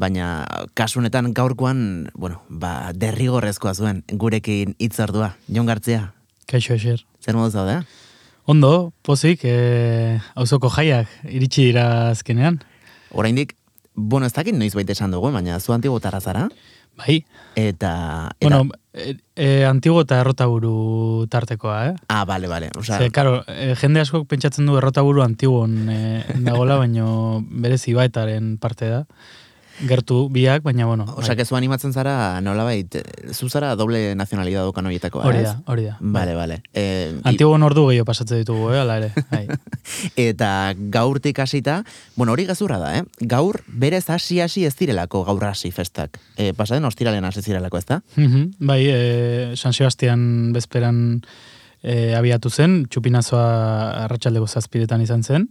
baina 0.00 0.46
kasunetan 0.78 1.34
gaurkoan, 1.36 1.82
bueno, 2.14 2.40
ba, 2.48 2.94
derrigorrezkoa 2.96 3.74
zuen 3.74 4.00
gurekin 4.08 4.72
hitzordua. 4.80 5.34
Jon 5.52 5.68
Gartzia, 5.68 6.14
Kaixo 6.48 6.78
eser. 6.78 7.04
zer 7.20 7.36
modu 7.36 7.52
zaude? 7.52 7.82
Ondo, 8.46 8.94
pozik, 9.04 9.44
e, 9.44 10.16
auzoko 10.34 10.70
jaiak 10.72 11.12
iritsi 11.28 11.68
dira 11.74 11.86
azkenean. 12.14 12.62
Oraindik, 13.12 13.52
bueno, 13.92 14.24
ez 14.24 14.32
dakit 14.32 14.56
noiz 14.56 14.72
baita 14.72 14.96
esan 14.96 15.12
dugu, 15.12 15.28
baina 15.34 15.60
zu 15.60 15.76
antigotarra 15.76 16.22
zara, 16.24 16.48
Bai, 16.96 17.20
eta... 17.54 17.92
eta 18.40 18.48
bueno, 18.48 18.70
e, 18.92 19.16
e, 19.36 19.64
antigo 19.68 20.00
eta 20.00 20.20
errotaburu 20.22 21.26
tartekoa, 21.30 21.78
eh? 21.90 21.94
Ah, 22.08 22.24
bale, 22.24 22.48
bale. 22.48 22.70
Osa, 22.78 22.98
Ze, 22.98 23.10
karo, 23.12 23.42
e, 23.46 23.74
jende 23.76 24.00
askok 24.00 24.24
pentsatzen 24.30 24.68
du 24.68 24.78
errotaburu 24.80 25.22
antigon 25.24 25.90
e, 25.92 26.00
dagola, 26.40 26.80
baino 26.80 27.42
berezi 27.46 27.94
baetaren 27.96 28.56
parte 28.62 28.88
da. 28.94 29.04
Gertu 29.84 30.28
biak, 30.32 30.62
baina 30.64 30.86
bueno. 30.86 31.04
Osa, 31.16 31.28
bai. 31.28 31.36
que 31.36 31.44
zu 31.44 31.56
animatzen 31.56 31.92
zara, 31.92 32.40
nolabait, 32.40 32.94
eh, 32.94 33.02
zu 33.32 33.48
zara 33.48 33.74
doble 33.76 34.14
nazionalidad 34.16 34.64
dokan 34.64 34.86
horietakoa, 34.86 35.24
hori 35.28 35.38
ez? 35.38 35.44
da, 35.44 35.56
hori 35.66 35.84
da. 35.84 35.96
Bale, 36.00 36.34
bale. 36.34 36.62
Eh, 36.72 37.12
i- 37.14 37.20
Antigon 37.28 37.62
ordu 37.62 37.86
gehiago 37.90 38.04
pasatzen 38.08 38.38
ditugu, 38.38 38.70
eh, 38.72 38.80
ala 38.80 38.96
ere. 38.98 39.12
Bai. 39.30 39.46
Eta 40.16 40.74
gaurtik 40.78 41.38
hasita, 41.38 41.82
bueno, 42.16 42.32
hori 42.32 42.46
gezurra 42.46 42.78
da, 42.78 42.96
eh? 42.98 43.02
Gaur 43.20 43.62
berez 43.68 44.08
hasi-hasi 44.10 44.64
ez 44.64 44.74
direlako 44.76 45.24
gaur 45.24 45.44
hasi 45.44 45.70
festak. 45.70 46.18
E, 46.36 46.52
pasaden 46.54 46.84
ostiralean 46.84 47.24
hasi 47.24 47.42
zirelako, 47.42 47.78
ez 47.78 47.86
da? 47.86 48.00
Mhm, 48.16 48.54
bai, 48.60 48.82
e, 48.88 49.52
San 49.56 49.72
Sebastian 49.72 50.52
bezperan 50.52 51.22
e, 51.82 52.14
abiatu 52.18 52.50
zen, 52.50 52.86
txupinazoa 52.90 54.04
arratsaldeko 54.06 54.46
zazpiretan 54.48 55.00
izan 55.04 55.22
zen, 55.22 55.48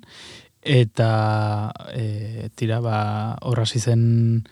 eta 0.66 1.72
e, 1.94 2.50
tira, 2.58 2.82
ba, 2.82 3.38
hor 3.46 3.62
hasi 3.62 3.80
zen 3.80 4.44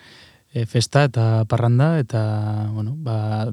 e, 0.54 0.66
festa 0.70 1.04
eta 1.10 1.46
parranda, 1.50 1.98
eta, 2.00 2.70
bueno, 2.72 2.94
ba, 2.96 3.50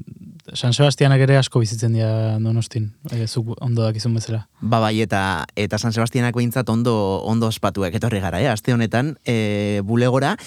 San 0.53 0.73
Sebastianak 0.77 1.23
ere 1.25 1.39
asko 1.41 1.59
bizitzen 1.59 1.97
dira 1.97 2.37
donostin, 2.39 2.91
e, 3.09 3.25
zuk 3.27 3.55
ondo 3.59 3.83
dakizun 3.83 4.13
bezala. 4.15 4.45
Ba 4.61 4.79
bai, 4.79 5.01
eta, 5.01 5.47
eta 5.57 5.81
San 5.81 5.93
Sebastianak 5.97 6.37
behintzat 6.37 6.69
ondo, 6.69 6.95
ondo 7.25 7.49
ospatuak 7.49 7.97
etorri 7.97 8.21
gara, 8.21 8.39
eh? 8.39 8.47
Aste 8.53 8.73
honetan, 8.73 9.17
e, 9.25 9.81
bulegora. 9.83 10.37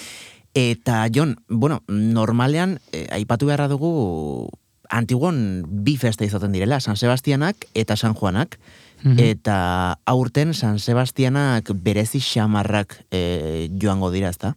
Eta, 0.55 1.03
Jon, 1.13 1.35
bueno, 1.49 1.83
normalean, 1.89 2.79
e, 2.93 3.09
aipatu 3.11 3.51
beharra 3.51 3.67
dugu, 3.69 4.49
Antiguon 4.95 5.65
bi 5.85 5.97
festa 5.97 6.27
izaten 6.27 6.53
direla, 6.55 6.79
San 6.79 6.97
Sebastianak 6.97 7.67
eta 7.75 7.97
San 7.97 8.15
Juanak. 8.15 8.59
Eta 9.05 9.99
aurten 10.09 10.55
San 10.55 10.79
Sebastianak 10.81 11.71
berezi 11.77 12.21
xamarrak 12.25 13.05
e, 13.13 13.69
joango 13.81 14.11
dira, 14.11 14.31
ezta? 14.33 14.55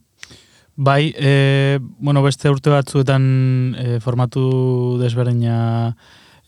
Bai, 0.74 1.12
e, 1.18 1.78
bueno, 1.98 2.22
beste 2.22 2.48
urte 2.48 2.70
batzuetan 2.70 3.74
e, 3.76 3.98
formatu 4.00 4.96
desberdina 5.02 5.96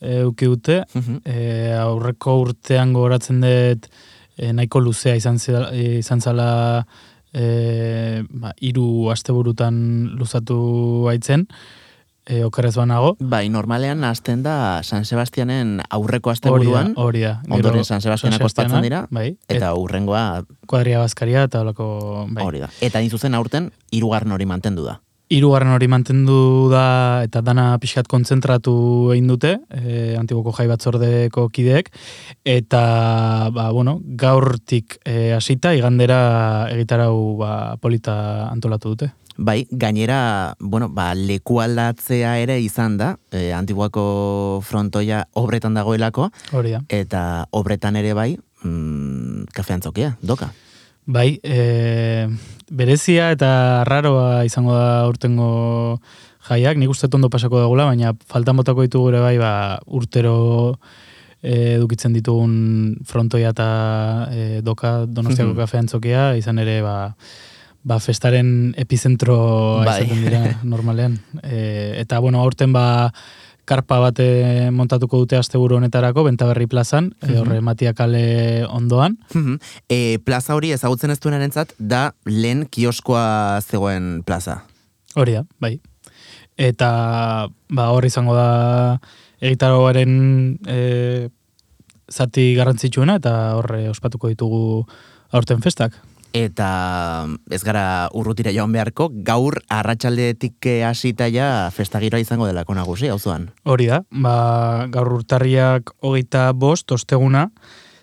e, 0.01 0.25
uki 0.25 0.47
dute, 0.47 0.85
Mhm. 0.95 1.21
e, 1.25 1.73
aurreko 1.77 2.39
urtean 2.41 2.93
gogoratzen 2.95 3.41
dut 3.43 3.91
e, 4.39 4.53
nahiko 4.53 4.81
luzea 4.81 5.17
izan, 5.17 5.39
zela, 5.39 5.69
izan 5.75 6.21
zala 6.21 6.87
e, 7.35 8.23
ba, 8.31 8.55
iru 8.61 9.11
asteburutan 9.13 10.15
luzatu 10.17 11.03
baitzen, 11.05 11.47
e, 12.31 12.45
okerrez 12.47 12.75
banago. 12.79 13.17
Bai, 13.21 13.49
normalean 13.51 14.05
hasten 14.07 14.45
da 14.47 14.83
San 14.87 15.05
Sebastianen 15.05 15.81
aurreko 15.91 16.31
asteburuan, 16.31 16.95
hori 16.97 17.27
da. 17.27 17.41
ondoren 17.51 17.85
San 17.85 18.01
Sebastianak 18.01 18.47
ospatzen 18.47 18.87
dira, 18.87 19.05
bai, 19.11 19.35
eta 19.51 19.75
urrengoa 19.75 20.45
kuadria 20.71 21.03
bazkaria 21.03 21.45
eta 21.51 21.65
holako, 21.65 21.91
bai. 22.31 22.47
hori 22.47 22.65
da. 22.65 22.71
Eta 22.81 23.03
hain 23.03 23.11
zuzen 23.11 23.35
aurten 23.35 23.71
hirugarren 23.91 24.33
hori 24.39 24.47
mantendu 24.47 24.87
da. 24.87 25.01
Hirugarren 25.31 25.71
hori 25.71 25.87
mantendu 25.87 26.67
da 26.73 27.23
eta 27.23 27.39
dana 27.47 27.77
pixkat 27.79 28.09
kontzentratu 28.11 28.73
egin 29.15 29.29
dute, 29.31 29.53
e, 29.71 30.17
Antiboko 30.19 30.51
Jai 30.57 30.65
Batzordeko 30.67 31.45
kideek, 31.55 31.93
eta, 32.43 32.81
ba, 33.55 33.69
bueno, 33.71 34.01
gaurtik 34.19 34.97
e, 35.07 35.31
hasita 35.37 35.71
igandera 35.79 36.67
egitarau 36.75 37.37
ba, 37.39 37.53
polita 37.79 38.49
antolatu 38.51 38.97
dute. 38.97 39.13
Bai, 39.39 39.69
gainera, 39.71 40.57
bueno, 40.59 40.89
ba, 40.91 41.13
leku 41.15 41.61
aldatzea 41.63 42.33
ere 42.43 42.59
izan 42.61 42.97
da, 42.99 43.13
e, 43.31 43.53
antiguako 43.55 44.65
frontoia 44.67 45.29
obretan 45.39 45.79
dagoelako, 45.79 46.27
Hori 46.59 46.75
da. 46.75 46.83
eta 46.91 47.23
obretan 47.55 47.95
ere 48.03 48.19
bai, 48.19 48.35
mm, 48.67 49.47
kafe 49.55 49.79
antzokia, 49.79 50.17
doka. 50.27 50.51
Bai, 51.07 51.41
e, 51.43 52.29
berezia 52.71 53.31
eta 53.35 53.83
raroa 53.89 54.45
izango 54.47 54.75
da 54.77 55.07
urtengo 55.09 55.99
jaiak, 56.49 56.77
nik 56.79 56.91
uste 56.93 57.09
dut 57.09 57.17
ondo 57.19 57.31
pasako 57.33 57.61
dagula, 57.63 57.87
baina 57.89 58.13
faltan 58.31 58.57
botako 58.61 58.85
ditugu 58.87 59.11
ere 59.13 59.21
bai, 59.25 59.37
ba, 59.41 59.53
urtero 59.87 60.77
e, 61.43 61.77
edukitzen 61.79 62.13
ditugun 62.15 62.99
frontoia 63.09 63.51
eta 63.55 63.69
e, 64.31 64.61
doka 64.63 65.07
donostiako 65.07 65.55
Mhm. 65.55 65.59
kafe 65.65 65.79
antzokia, 65.79 66.37
izan 66.37 66.59
ere, 66.63 66.81
ba, 66.83 67.15
ba, 67.83 67.99
festaren 67.99 68.75
epizentro 68.77 69.81
Bai. 69.85 70.03
izaten 70.05 70.25
dira 70.25 70.61
normalean. 70.63 71.19
E, 71.43 71.97
eta, 72.05 72.19
bueno, 72.21 72.41
aurten 72.45 72.73
ba, 72.73 73.13
karpa 73.71 74.01
bat 74.03 74.19
eh, 74.23 74.69
montatuko 74.75 75.23
dute 75.23 75.39
asteburu 75.39 75.79
honetarako, 75.79 76.25
Bentaberri 76.27 76.67
plazan, 76.71 77.13
e, 77.23 77.37
horre 77.39 77.61
Matia 77.63 77.95
kale 77.95 78.67
ondoan. 78.67 79.19
Mhm. 79.35 79.61
e, 79.89 80.19
plaza 80.27 80.57
hori 80.59 80.73
ezagutzen 80.75 81.15
ez 81.15 81.21
duenarentzat 81.23 81.75
da 81.79 82.11
lehen 82.27 82.67
kioskoa 82.67 83.61
zegoen 83.63 84.23
plaza. 84.27 84.65
Hori 85.15 85.39
da, 85.39 85.45
bai. 85.63 85.79
Eta 86.61 86.91
ba, 87.71 87.91
hor 87.95 88.05
izango 88.05 88.35
da 88.37 88.99
egitaroaren 89.41 90.59
e, 90.69 90.81
zati 92.11 92.51
garrantzitsuena 92.59 93.17
eta 93.23 93.35
horre 93.57 93.87
ospatuko 93.89 94.29
ditugu 94.33 94.85
aurten 95.31 95.63
festak. 95.63 95.95
Eta 96.37 97.27
ez 97.51 97.61
gara 97.67 98.09
urrutira 98.15 98.53
joan 98.55 98.71
beharko, 98.71 99.09
gaur 99.27 99.57
arratsaldetik 99.67 100.67
eh, 100.71 100.81
hasita 100.87 101.27
ja 101.27 101.71
festagiroa 101.75 102.23
izango 102.23 102.47
delako 102.47 102.77
nagusi, 102.79 103.11
auzoan. 103.11 103.49
Hori 103.67 103.89
da, 103.91 104.05
ba, 104.11 104.87
gaur 104.95 105.11
urtarriak 105.19 105.91
hogeita 106.07 106.53
bost, 106.55 106.93
osteguna, 106.95 107.49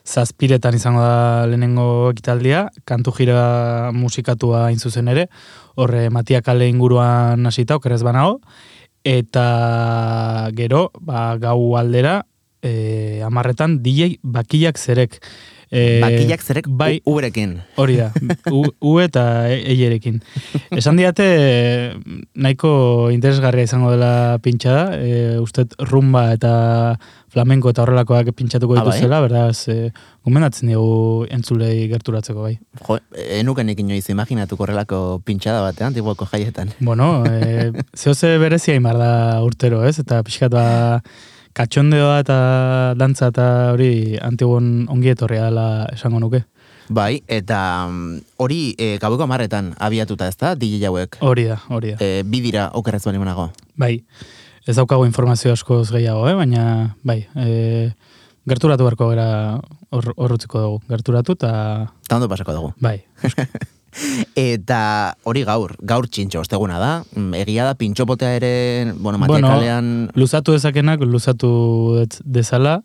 zazpiretan 0.08 0.76
izango 0.76 1.04
da 1.04 1.46
lehenengo 1.48 2.12
ekitaldia, 2.12 2.68
kantu 2.88 3.16
jira 3.16 3.92
musikatua 3.96 4.68
hain 4.68 4.80
zuzen 4.80 5.08
ere, 5.08 5.28
horre 5.76 6.10
Matia 6.12 6.42
kale 6.44 6.68
inguruan 6.68 7.48
hasita, 7.48 7.80
okerez 7.80 8.02
banago, 8.04 8.42
eta 9.08 10.50
gero, 10.56 10.90
ba, 11.00 11.30
gau 11.40 11.78
aldera, 11.80 12.26
e, 12.62 13.22
amarretan, 13.24 13.80
DJ 13.84 14.18
bakillak 14.24 14.80
zerek. 14.80 15.22
E, 15.72 16.00
Bakillak 16.00 16.42
zerek 16.46 16.68
bai, 16.70 17.02
uberekin. 17.06 17.58
Hori 17.76 17.98
da, 18.00 18.12
u, 18.52 18.64
u 18.80 18.94
eta 19.04 19.24
e- 19.52 19.64
eierekin. 19.74 20.22
Esan 20.72 20.96
diate, 21.00 21.26
nahiko 22.40 22.72
interesgarria 23.12 23.68
izango 23.68 23.92
dela 23.92 24.40
pintxada, 24.44 24.96
e, 24.96 25.38
ustet 25.44 25.76
rumba 25.92 26.30
eta 26.36 26.54
flamenko 27.34 27.70
eta 27.74 27.84
horrelakoak 27.84 28.32
pintxatuko 28.38 28.78
Ah, 28.78 28.84
bai? 28.88 28.96
dituzela, 28.96 29.20
beraz, 29.26 29.68
e, 29.68 29.92
gomendatzen 30.26 30.72
dugu 30.72 31.28
entzulei 31.36 31.88
gerturatzeko 31.92 32.48
bai. 32.48 32.56
Jo, 32.88 33.00
enukenik 33.42 33.80
inoiz 33.84 34.06
imaginatuko 34.10 34.64
horrelako 34.64 35.02
pintxada 35.28 35.62
batean, 35.66 35.92
antiguoko 35.92 36.26
jaietan. 36.32 36.72
Bueno, 36.80 37.26
e, 37.28 37.72
zehoze 38.00 38.38
berezia 38.40 38.76
imar 38.80 38.98
da 38.98 39.12
urtero, 39.44 39.84
ez? 39.84 39.98
Eta 40.00 40.24
pixkat 40.24 40.56
ba, 40.56 40.68
katxondeoa 41.58 42.20
eta 42.22 42.38
dantza 43.00 43.32
eta 43.34 43.48
hori 43.74 44.18
antigon 44.22 44.86
ongi 44.94 45.10
etorria 45.14 45.48
dela 45.50 45.68
esango 45.94 46.22
nuke. 46.22 46.44
Bai, 46.88 47.20
eta 47.28 47.60
mm, 47.90 48.20
hori 48.40 48.60
e, 48.80 48.94
gaueko 49.02 49.26
amarretan 49.26 49.74
abiatuta 49.84 50.30
ez 50.30 50.38
da, 50.40 50.54
DJ 50.56 50.88
hauek. 50.88 51.18
Hori 51.26 51.48
da, 51.50 51.58
hori 51.74 51.96
da. 51.96 51.98
E, 52.00 52.24
bi 52.24 52.40
dira 52.46 52.70
okerrez 52.80 53.02
bali 53.04 53.20
monago. 53.20 53.50
Bai, 53.76 53.98
ez 54.68 54.76
daukago 54.78 55.08
informazio 55.08 55.52
askoz 55.52 55.90
gehiago, 55.92 56.28
eh? 56.30 56.36
baina 56.38 56.96
bai, 57.04 57.26
e, 57.36 57.90
gerturatu 58.48 58.88
beharko 58.88 59.10
gara 59.12 59.28
hor, 59.92 60.14
horrutziko 60.16 60.64
dugu. 60.64 60.80
Gerturatu 60.94 61.36
eta 61.36 61.52
Eta 62.06 62.22
ondo 62.22 62.30
pasako 62.32 62.56
dugu. 62.56 62.72
bai, 62.80 63.02
Eta 64.38 65.16
hori 65.24 65.44
gaur, 65.48 65.76
gaur 65.82 66.08
txintxo, 66.08 66.42
osteguna 66.46 66.80
da. 66.82 66.92
Mm, 67.16 67.34
Egia 67.44 67.66
da, 67.66 67.76
pintxopotea 67.76 68.36
ere, 68.38 68.54
bueno, 68.98 69.18
Bueno, 69.28 69.50
luzatu 70.16 70.54
dezakenak, 70.54 71.02
luzatu 71.02 72.00
ez- 72.04 72.22
dezala, 72.24 72.82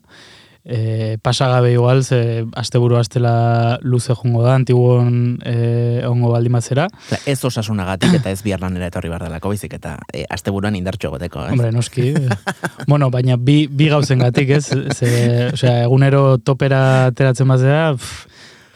e, 0.65 1.19
pasagabe 1.23 1.73
igual, 1.73 2.05
ze 2.05 2.45
asteburu 2.55 2.97
astela 2.97 3.79
luze 3.83 4.15
jongo 4.15 4.43
da, 4.45 4.55
antiguon 4.55 5.41
e, 5.45 6.03
ongo 6.07 6.31
baldin 6.31 6.53
bazera. 6.53 6.87
Osea, 7.09 7.19
Ez 7.27 7.45
osasunagatik 7.45 8.15
eta 8.15 8.31
ez 8.31 8.43
bihar 8.43 8.61
lanera 8.63 8.87
etorri 8.87 9.09
behar 9.11 9.25
delako 9.27 9.49
baizik 9.51 9.75
eta 9.75 9.99
e, 10.13 10.25
asteburuan 10.31 10.77
indartxo 10.79 11.09
egoteko, 11.11 11.45
ez? 11.47 11.53
Hombre, 11.53 11.73
noski. 11.73 12.09
eh. 12.15 12.29
bueno, 12.87 13.11
baina 13.11 13.37
bi, 13.37 13.67
bi 13.67 13.89
gauzen 13.91 14.21
gatik, 14.23 14.51
ez? 14.51 14.69
Ze, 14.95 15.51
osea, 15.53 15.83
egunero 15.85 16.39
topera 16.39 17.07
ateratzen 17.11 17.49
bazera, 17.49 17.95
pff, 17.97 18.29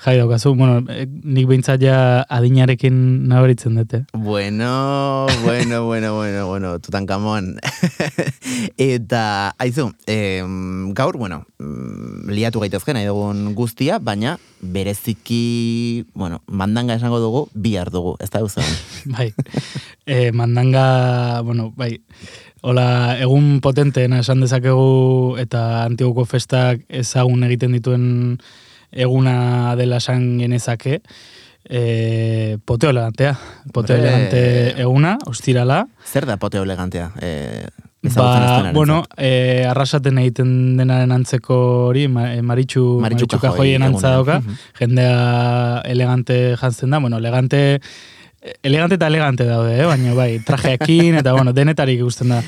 jai 0.04 0.16
daukazu. 0.18 0.54
Bueno, 0.54 0.80
eh, 0.92 1.06
nik 1.06 1.46
behintzat 1.48 1.80
ja 1.82 2.24
adinarekin 2.28 3.28
nabaritzen 3.28 3.76
dute. 3.78 4.04
Bueno, 4.12 5.26
bueno, 5.44 5.84
bueno, 5.86 6.14
bueno, 6.14 6.46
bueno, 6.46 6.78
Tutankamon. 6.78 7.56
eta, 8.76 9.54
aizu, 9.58 9.92
em, 10.06 10.92
gaur, 10.94 11.16
bueno, 11.16 11.44
mm, 11.58 12.28
liatu 12.30 12.60
gaitezke 12.60 12.94
nahi 12.94 13.08
dugun 13.08 13.54
guztia, 13.54 13.98
baina 13.98 14.36
bereziki, 14.60 16.06
bueno, 16.14 16.42
mandanga 16.46 16.94
esango 16.94 17.20
dugu, 17.20 17.48
bihar 17.54 17.90
dugu, 17.90 18.16
ez 18.20 18.30
da 18.30 18.40
duzu? 18.44 18.64
bai. 19.16 19.32
E, 20.06 20.32
mandanga, 20.32 21.40
bueno, 21.42 21.72
bai, 21.76 21.96
Hola, 22.66 23.14
egun 23.22 23.60
potenteena 23.62 24.18
esan 24.24 24.40
dezakegu 24.42 25.36
eta 25.38 25.84
antiguko 25.84 26.24
festak 26.26 26.80
ezagun 26.88 27.44
egiten 27.46 27.76
dituen 27.76 28.06
eguna 28.92 29.74
dela 29.76 29.98
esan 30.02 30.36
genezake. 30.38 31.00
E, 31.68 32.58
poteo 32.64 32.90
elegantea. 32.90 33.34
Poteo 33.72 33.96
elegante 33.96 34.80
eguna, 34.80 35.16
ostirala. 35.26 35.86
Zer 36.06 36.26
da 36.26 36.36
poteo 36.36 36.62
elegantea? 36.62 37.10
E, 37.20 37.66
Ba, 38.14 38.70
bueno, 38.72 39.04
e, 39.16 39.64
arrasaten 39.66 40.18
egiten 40.20 40.50
denaren 40.78 41.10
antzeko 41.10 41.56
hori, 41.88 42.04
e, 42.04 42.08
maritxu, 42.10 42.42
Maritxu 42.44 42.92
maritxu 43.02 43.26
Kajoi 43.32 43.50
kajoien 43.50 43.86
antza 43.86 44.12
dauka, 44.14 44.36
jendea 44.78 45.80
elegante 45.90 46.36
jantzen 46.60 46.94
da, 46.94 47.00
bueno, 47.02 47.18
elegante, 47.18 47.80
elegante 48.62 48.96
eta 48.98 49.06
elegante 49.06 49.44
daude, 49.48 49.74
eh? 49.80 49.86
baina 49.86 50.14
bai, 50.14 50.38
trajeekin, 50.44 51.18
eta 51.22 51.32
bueno, 51.36 51.52
denetarik 51.56 52.00
ikusten 52.00 52.34
da. 52.34 52.42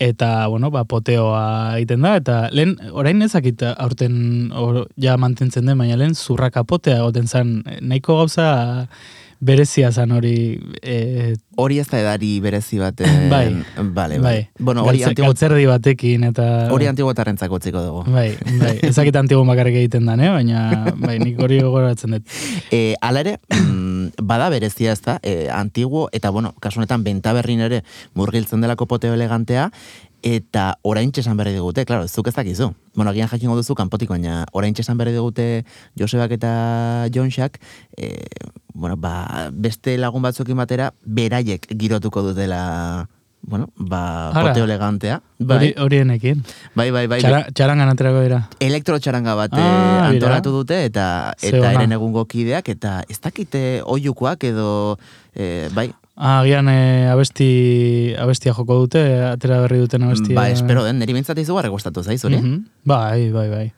Eta, 0.00 0.46
bueno, 0.48 0.70
ba, 0.72 0.84
poteoa 0.88 1.76
egiten 1.76 2.00
da, 2.06 2.14
eta 2.16 2.36
lehen, 2.56 2.76
orain 2.92 3.20
ezakit 3.22 3.62
aurten 3.74 4.50
or, 4.56 4.86
ja 5.00 5.16
mantentzen 5.20 5.66
den, 5.68 5.78
baina 5.78 5.98
lehen 6.00 6.14
zurraka 6.16 6.64
potea 6.64 7.02
goten 7.04 7.28
zen, 7.28 7.58
nahiko 7.80 8.16
gauza 8.22 8.46
berezia 9.40 9.88
zen 9.92 10.12
hori, 10.12 10.60
e, 10.84 11.34
Hori 11.60 11.78
ez 11.80 11.86
da 11.88 11.98
edari 12.00 12.34
berezi 12.44 12.78
baten... 12.80 13.28
Bai. 13.32 13.46
Bale, 13.76 14.18
bai, 14.18 14.20
bai. 14.20 14.48
Bueno, 14.58 14.84
hori 14.84 15.00
Galtze- 15.00 15.10
antigo, 15.10 15.28
galtzerdi 15.28 15.66
batekin, 15.68 16.24
eta... 16.28 16.46
hori 16.72 16.88
antiguotarrentzako 16.88 17.56
utziko 17.60 17.82
dugu. 17.84 18.04
Bai, 18.12 18.34
bai, 18.60 18.74
ezakit 18.88 19.16
antigo 19.22 19.44
bakarrik 19.48 19.80
egiten 19.80 20.08
dan, 20.08 20.20
eh? 20.20 20.28
baina 20.32 20.92
bai, 21.00 21.18
nik 21.20 21.40
hori 21.40 21.60
gogoratzen 21.64 22.16
dut. 22.18 22.36
E, 22.72 22.94
ala 23.00 23.24
ere, 23.24 23.38
mm, 23.48 23.88
bada 24.22 24.48
berezia 24.52 24.92
ez 24.92 25.00
da, 25.04 25.18
e, 25.22 25.48
antiguo, 25.52 26.08
eta 26.12 26.30
bueno, 26.30 26.54
kasu 26.60 26.80
honetan 26.80 27.04
bentaberrin 27.04 27.60
ere 27.66 27.82
murgiltzen 28.14 28.60
delako 28.64 28.86
poteo 28.90 29.14
elegantea, 29.14 29.70
eta 30.22 30.78
orain 30.82 31.12
esan 31.16 31.36
berri 31.36 31.52
digute, 31.56 31.84
klaro, 31.88 32.08
zuk 32.08 32.28
ez 32.28 32.34
dakizu. 32.36 32.72
Bueno, 32.94 33.10
agian 33.10 33.28
jakingo 33.28 33.56
duzu 33.56 33.74
kanpotik, 33.74 34.10
baina 34.10 34.44
orain 34.52 34.74
esan 34.76 34.98
berri 34.98 35.12
digute 35.16 35.64
Josebak 35.98 36.32
eta 36.36 37.08
Jonxak, 37.12 37.60
e, 37.96 38.26
bueno, 38.74 38.96
ba, 38.96 39.48
beste 39.52 39.96
lagun 39.98 40.22
batzuekin 40.22 40.56
batera, 40.56 40.92
beraiek 41.04 41.66
girotuko 41.76 42.22
dutela, 42.22 43.08
bueno, 43.42 43.68
ba, 43.76 44.30
Ara. 44.30 44.48
poteo 44.50 44.64
elegantea. 44.64 45.20
Bai, 45.38 45.74
horienekin. 45.78 46.42
bai, 46.74 46.90
bai, 46.90 47.06
bai. 47.08 47.20
Txara, 47.20 47.46
txarangan 47.52 47.88
aterako 47.94 48.20
dira. 48.22 48.48
elektrotxaranga 48.60 49.34
bat 49.34 49.50
Ah, 49.54 49.60
eh, 49.60 50.14
antolatu 50.14 50.50
dute 50.52 50.84
eta 50.84 51.34
eta 51.42 51.56
ona. 51.58 51.72
eren 51.72 51.92
egungo 51.92 52.24
kideak 52.26 52.68
eta 52.68 53.02
ez 53.08 53.18
dakite 53.20 53.82
oiukoak 53.84 54.44
edo 54.44 54.98
eh, 55.34 55.68
bai, 55.74 55.90
Ah, 56.22 56.40
Agian 56.42 56.68
e, 56.68 57.08
abesti, 57.08 58.12
abestia 58.20 58.52
joko 58.52 58.74
dute, 58.82 59.00
atera 59.24 59.62
berri 59.62 59.78
duten 59.78 60.02
abestia. 60.04 60.34
ba 60.36 60.50
espero 60.50 60.84
den, 60.84 60.98
niri 60.98 61.14
bintzat 61.16 61.38
izugarri 61.38 61.70
gustatu 61.72 62.02
zaiz, 62.02 62.22
hori? 62.24 62.36
Mhm. 62.36 62.58
Bai, 62.84 63.30
bai, 63.32 63.48
bai. 63.48 63.72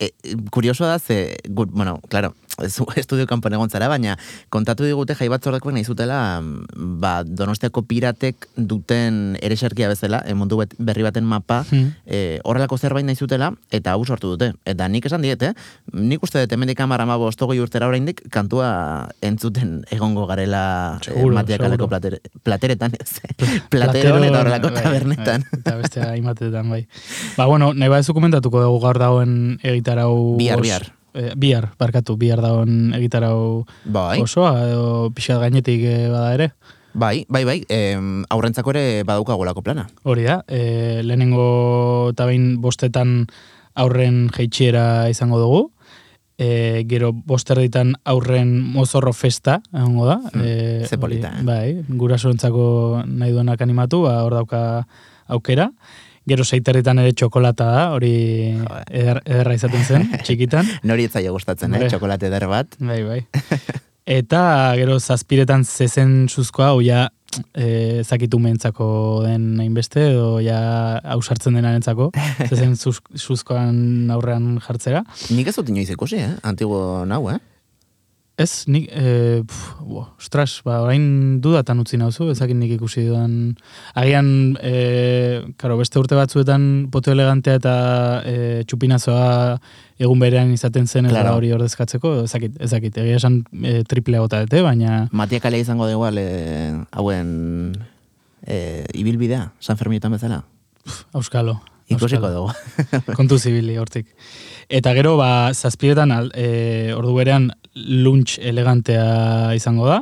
E, 0.00 0.08
kurioso 0.50 0.86
da, 0.86 0.98
ze, 0.98 1.36
gu, 1.48 1.66
bueno, 1.68 2.00
claro, 2.08 2.32
zu 2.68 2.86
estudio 2.96 3.26
kanpon 3.26 3.52
egon 3.56 3.70
zara, 3.70 3.88
baina 3.88 4.16
kontatu 4.50 4.84
digute 4.84 5.14
jai 5.14 5.28
batzordekoek 5.32 5.74
nahi 5.76 5.84
zutela, 5.84 6.40
mm, 6.40 6.98
ba, 7.02 7.22
donostiako 7.26 7.82
piratek 7.86 8.48
duten 8.56 9.36
ereserkia 9.42 9.88
bezala, 9.92 10.22
e, 10.26 10.34
mundu 10.34 10.56
bet, 10.62 10.74
berri 10.78 11.02
baten 11.06 11.24
mapa, 11.24 11.64
Hmm. 11.70 11.92
e, 12.06 12.38
horrelako 12.44 12.78
zerbait 12.78 13.04
nahi 13.04 13.16
zutela, 13.16 13.50
eta 13.74 13.92
hau 13.92 14.04
sortu 14.06 14.32
dute. 14.36 14.52
Eta 14.64 14.86
nik 14.88 15.06
esan 15.06 15.22
diete, 15.22 15.52
nik 15.92 16.22
uste 16.22 16.40
dut 16.44 16.52
hemendik 16.52 16.80
amara 16.80 17.06
ma 17.06 17.16
bostogoi 17.18 17.58
urtera 17.60 17.88
oraindik 17.88 18.22
kantua 18.30 19.08
entzuten 19.20 19.84
egongo 19.90 20.26
garela 20.26 20.98
Seguro, 21.02 21.32
e, 21.32 21.36
matiakaleko 21.40 21.84
seguro. 21.84 21.88
plater, 21.88 22.20
plateretan, 22.42 22.92
ez, 23.00 23.20
plateron 23.72 24.24
eta 24.24 24.40
horrelako 24.40 24.70
bai, 24.70 24.82
tabernetan. 24.82 25.44
Bai, 25.50 25.60
eta 25.60 25.76
beste 25.82 26.00
hainbatetan, 26.10 26.70
bai. 26.70 26.86
Ba, 27.36 27.46
bueno, 27.46 27.72
nahi 27.74 27.88
badezu 27.92 28.14
komentatuko 28.14 28.62
dugu 28.62 28.80
gaur 28.86 28.98
dagoen 28.98 29.58
egitarau... 29.62 30.36
Bihar, 30.38 30.60
bihar. 30.62 30.86
Eh, 31.16 31.32
bihar, 31.32 31.70
barkatu, 31.80 32.18
bihar 32.20 32.42
dagoen 32.44 32.92
egitarau 32.92 33.64
Bai. 33.88 34.20
osoa, 34.20 34.52
edo 34.68 34.88
pixat 35.16 35.40
gainetik 35.40 35.80
eh, 35.88 36.08
bada 36.12 36.34
ere. 36.36 36.50
Bai, 36.96 37.24
bai, 37.28 37.44
bai, 37.44 37.58
em, 37.72 38.24
aurrentzako 38.32 38.72
ere 38.72 39.04
badaukagolako 39.04 39.62
plana. 39.64 39.86
Hori 40.04 40.24
da, 40.24 40.42
e, 40.48 41.02
lehenengo 41.04 42.12
eta 42.14 42.24
behin 42.28 42.54
bostetan 42.64 43.26
aurren 43.76 44.30
jeitxiera 44.32 45.08
izango 45.12 45.40
dugu, 45.40 45.60
e, 46.40 46.84
gero 46.88 47.12
bosterditan 47.12 47.94
aurren 48.04 48.54
mozorro 48.60 49.12
festa, 49.12 49.58
egongo 49.72 50.08
da. 50.08 50.16
Hmm, 50.32 50.44
e, 50.44 50.88
ze 50.88 50.96
polita, 50.96 51.34
hori, 51.34 51.44
eh? 51.44 51.48
Bai, 51.48 51.98
gurasoentzako 52.00 53.04
nahi 53.04 53.36
duenak 53.36 53.60
animatu, 53.60 54.06
ba, 54.08 54.22
hor 54.24 54.36
dauka 54.40 54.62
aukera. 55.28 55.70
Gero 56.26 56.42
seiterritan 56.42 56.98
ere 56.98 57.12
txokolata 57.14 57.66
da, 57.70 57.82
hori 57.94 58.14
eder, 58.90 59.20
ederra 59.22 59.54
izaten 59.54 59.84
zen, 59.84 60.06
txikitan. 60.26 60.66
Nori 60.82 61.06
ez 61.06 61.12
zaio 61.14 61.34
gustatzen, 61.36 61.76
eh? 61.78 61.86
Txokolate 61.86 62.26
eder 62.26 62.48
bat. 62.50 62.74
Bai, 62.82 63.02
bai. 63.06 63.20
Eta 64.06 64.40
gero 64.78 64.98
zazpiretan 64.98 65.64
zezen 65.66 66.28
suzkoa, 66.30 66.72
ja 66.82 67.08
e, 67.54 68.02
zakitu 68.04 68.38
mentzako 68.38 68.86
den 69.24 69.56
hainbeste, 69.62 70.04
edo 70.12 70.38
ja 70.42 70.58
ausartzen 71.16 71.58
denarentzako, 71.58 72.12
zezen 72.50 72.76
zuz, 72.76 73.00
suzkoan 73.14 74.10
aurrean 74.14 74.60
jartzera. 74.62 75.02
Nik 75.34 75.50
ez 75.50 75.56
dut 75.58 75.70
inoiz 75.74 75.90
ikusi, 75.94 76.22
eh? 76.22 76.32
Antigo 76.46 76.78
nau, 77.06 77.24
eh? 77.34 77.38
Ez, 78.36 78.66
nik, 78.68 78.84
e, 78.92 79.40
pf, 79.48 79.78
bo, 79.80 80.02
ostras, 80.20 80.58
ba, 80.60 80.82
orain 80.84 81.38
dudatan 81.40 81.78
utzi 81.80 81.96
nauzu, 81.96 82.26
ezakit 82.34 82.58
nik 82.60 82.74
ikusi 82.74 83.06
dudan. 83.06 83.54
Agian, 83.96 84.26
e, 84.60 85.40
karo, 85.56 85.78
beste 85.80 85.96
urte 85.96 86.18
batzuetan 86.18 86.66
poteo 86.92 87.14
elegantea 87.16 87.54
eta 87.56 87.72
e, 88.28 88.34
txupinazoa 88.68 89.56
egun 90.04 90.20
berean 90.20 90.52
izaten 90.52 90.84
zen 90.86 91.08
Claro. 91.08 91.32
hori 91.38 91.54
ordezkatzeko, 91.56 92.12
ezakit, 92.26 92.60
ezakit, 92.60 92.98
egia 93.00 93.16
esan 93.22 93.38
e, 93.64 93.78
triple 93.88 94.20
gota 94.20 94.42
dute, 94.44 94.60
baina... 94.60 95.06
Matia 95.16 95.40
kalea 95.40 95.64
izango 95.64 95.88
da 95.88 95.96
igual, 95.96 96.20
eh, 96.20 96.76
hauen 96.92 97.72
eh, 98.44 98.84
ibilbidea, 98.92 99.46
San 99.60 99.80
Fermietan 99.80 100.12
bezala. 100.12 100.42
Auskalo. 101.16 101.62
Ikusiko 101.88 102.28
dugu. 102.34 102.50
Kontu 103.16 103.38
zibili, 103.38 103.76
hortik. 103.78 104.08
Eta 104.68 104.92
gero, 104.92 105.16
ba, 105.16 105.54
zazpiretan, 105.54 106.10
al- 106.12 106.32
e, 106.34 106.92
ordu 106.92 107.14
berean, 107.14 107.48
lunch 107.76 108.38
elegantea 108.40 109.54
izango 109.56 109.86
da, 109.88 110.00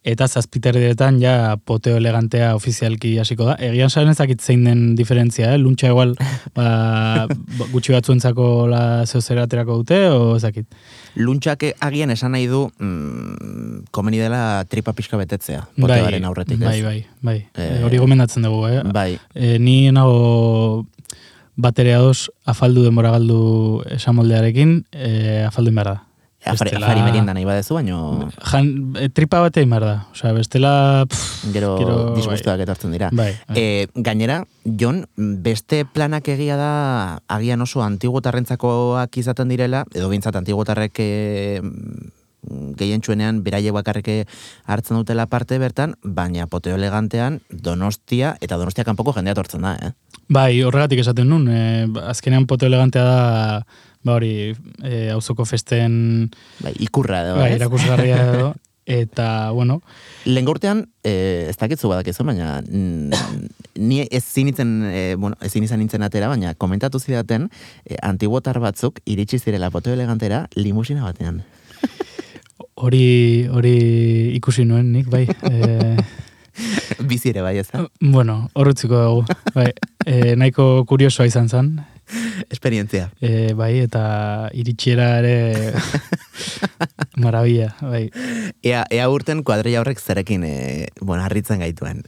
eta 0.00 0.24
zazpiterdetan 0.24 1.18
ja 1.20 1.58
poteo 1.68 1.98
elegantea 2.00 2.54
ofizialki 2.56 3.12
hasiko 3.20 3.50
da. 3.50 3.56
Egian 3.60 3.90
saren 3.92 4.14
ezakit 4.14 4.40
zein 4.40 4.64
den 4.64 4.94
diferentzia, 4.96 5.52
eh? 5.52 5.58
Luntxa 5.60 5.90
igual, 5.92 6.14
ba, 6.56 7.26
ba, 7.28 7.68
gutxi 7.72 7.92
batzuentzako 7.92 8.46
la 8.72 8.82
zeozera 9.04 9.44
aterako 9.44 9.80
dute, 9.82 10.00
o 10.08 10.36
ezakit. 10.38 10.66
Luntxak 11.20 11.66
agian 11.84 12.14
esan 12.16 12.32
nahi 12.32 12.48
du 12.48 12.64
mm, 12.78 13.90
komeni 13.92 14.22
dela 14.22 14.64
tripa 14.72 14.96
pixka 14.96 15.20
betetzea, 15.20 15.66
poteoaren 15.76 16.24
aurretik, 16.24 16.62
ez? 16.62 16.66
Bai, 16.66 16.80
bai, 16.86 16.98
bai. 17.20 17.38
Eh, 17.54 17.68
E, 17.70 17.84
hori 17.84 18.00
gomendatzen 18.00 18.42
dugu, 18.48 18.64
eh? 18.72 18.80
Bai, 18.94 19.18
E, 19.34 19.58
ni 19.60 19.90
nago 19.92 20.86
batere 21.60 21.92
ados 21.94 22.30
afaldu 22.48 22.86
denbora 22.86 23.12
galdu 23.12 23.82
esamoldearekin, 23.92 24.78
e, 24.92 25.44
afaldu 25.44 25.74
inbar 25.74 25.92
da. 25.92 25.98
Afari, 26.44 26.70
Bestela- 26.70 26.86
afari 26.86 27.02
merienda 27.02 27.34
nahi 27.34 27.44
badezu, 27.44 27.74
baino 27.74 28.28
Jan, 28.50 28.94
e, 28.96 29.08
tripa 29.08 29.40
bate 29.40 29.62
inbar 29.62 29.82
da. 29.84 29.94
Osea, 30.12 30.32
bestela... 30.32 31.04
Pff, 31.08 31.50
gero 31.52 31.74
Gero, 31.78 31.98
disgustuak 32.16 32.60
etortzen 32.64 32.92
dira. 32.92 33.10
bai, 33.12 33.34
bai. 33.48 33.56
E, 33.58 33.88
gainera, 33.94 34.44
Jon, 34.64 35.04
beste 35.16 35.84
planak 35.84 36.28
egia 36.28 36.56
da, 36.56 36.72
agian 37.28 37.60
oso 37.60 37.82
antiguotarrentzakoak 37.84 39.16
izaten 39.20 39.48
direla, 39.52 39.84
edo 39.94 40.08
bintzat 40.08 40.36
antiguotarrek 40.40 40.96
e, 41.04 41.10
gehien 42.80 43.02
txuenean 43.04 43.42
beraie 43.44 43.68
bakarreke 43.70 44.22
hartzen 44.64 44.96
dutela 44.96 45.26
parte 45.28 45.58
bertan, 45.60 45.92
baina 46.02 46.46
poteo 46.48 46.74
elegantean 46.78 47.40
donostia, 47.50 48.36
eta 48.40 48.56
donostia 48.56 48.84
kanpoko 48.88 49.12
jendea 49.12 49.36
tortzen 49.36 49.60
da, 49.66 49.74
eh? 49.76 49.92
Bai, 50.30 50.62
horregatik 50.62 51.00
esaten 51.02 51.28
nun. 51.28 51.48
E, 51.50 51.86
azkenean 52.08 52.46
poto 52.46 52.64
elegantea 52.66 53.04
da, 53.04 53.66
ba 54.04 54.16
hori, 54.16 54.54
e, 54.82 55.10
auzoko 55.14 55.44
festen 55.44 56.30
Bai, 56.60 56.74
ikurra 56.80 57.22
edo, 57.26 57.36
bai, 57.36 57.52
ez? 57.52 57.60
erakusgarria 57.60 58.24
edo. 58.30 58.50
Eta, 58.90 59.52
bueno, 59.52 59.82
Lehen 60.24 60.48
urtean, 60.50 60.80
eh, 61.04 61.46
ez 61.48 61.56
dakitzu 61.60 61.86
badakizu, 61.92 62.24
baina 62.26 62.56
ni 62.66 64.00
ezin 64.10 64.48
itzen, 64.50 64.72
eh, 64.90 65.14
bueno, 65.14 65.36
ezin 65.46 65.62
izan 65.62 65.78
nintzen 65.78 66.02
atera, 66.02 66.28
baina 66.32 66.54
komentatu 66.58 66.98
zidaten 66.98 67.46
eh, 67.84 67.96
antiguotar 68.02 68.58
batzuk 68.58 68.98
iritsi 69.06 69.38
zirela 69.38 69.70
poteo 69.70 69.94
elegantera 69.94 70.46
limusina 70.56 71.04
batean. 71.04 71.44
hori 72.82 73.46
hori 73.52 73.76
ikusi 74.40 74.64
nuen 74.66 74.90
nik, 74.92 75.06
bai. 75.12 75.26
E, 75.28 75.96
Bizi 77.10 77.30
ere 77.30 77.44
bai, 77.46 77.56
ez 77.62 77.68
da? 77.70 77.86
bueno, 78.00 78.48
horretziko 78.58 79.04
dugu. 79.04 79.38
Bai, 79.54 79.70
e, 80.04 80.34
nahiko 80.36 80.84
kuriosoa 80.88 81.28
izan 81.30 81.48
zen. 81.48 81.76
Esperientzia. 82.50 83.10
E, 83.20 83.52
bai, 83.54 83.72
eta 83.84 84.50
iritsiera 84.56 85.10
ere 85.20 85.74
marabia, 87.22 87.74
bai. 87.80 88.08
Ea, 88.62 88.84
ea 88.90 89.08
urten 89.12 89.44
kuadreia 89.46 89.82
horrek 89.82 90.00
zerekin, 90.00 90.44
e, 90.44 90.88
bueno, 91.00 91.22
harritzen 91.24 91.62
gaituen. 91.62 92.02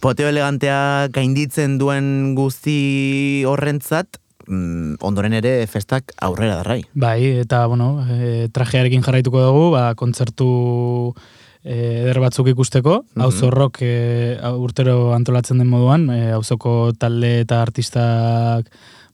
Poteo 0.00 0.28
elegantea 0.30 1.08
gainditzen 1.14 1.78
duen 1.78 2.34
guzti 2.38 3.44
horrentzat, 3.48 4.20
mm, 4.48 4.98
ondoren 5.04 5.36
ere 5.40 5.56
festak 5.70 6.14
aurrera 6.22 6.60
darrai. 6.62 6.82
Bai, 6.94 7.20
eta, 7.44 7.66
bueno, 7.70 8.06
e, 8.10 8.50
trajearekin 8.52 9.06
jarraituko 9.06 9.42
dugu, 9.46 9.70
ba, 9.76 9.88
kontzertu 9.98 10.50
eder 11.64 12.18
batzuk 12.20 12.50
ikusteko, 12.52 12.98
auzo 13.24 13.48
rock 13.50 13.80
e, 13.82 14.36
urtero 14.52 15.14
antolatzen 15.16 15.62
den 15.62 15.70
moduan, 15.70 16.10
e, 16.12 16.28
auzoko 16.36 16.92
talde 17.00 17.38
eta 17.40 17.62
artistak 17.64 18.68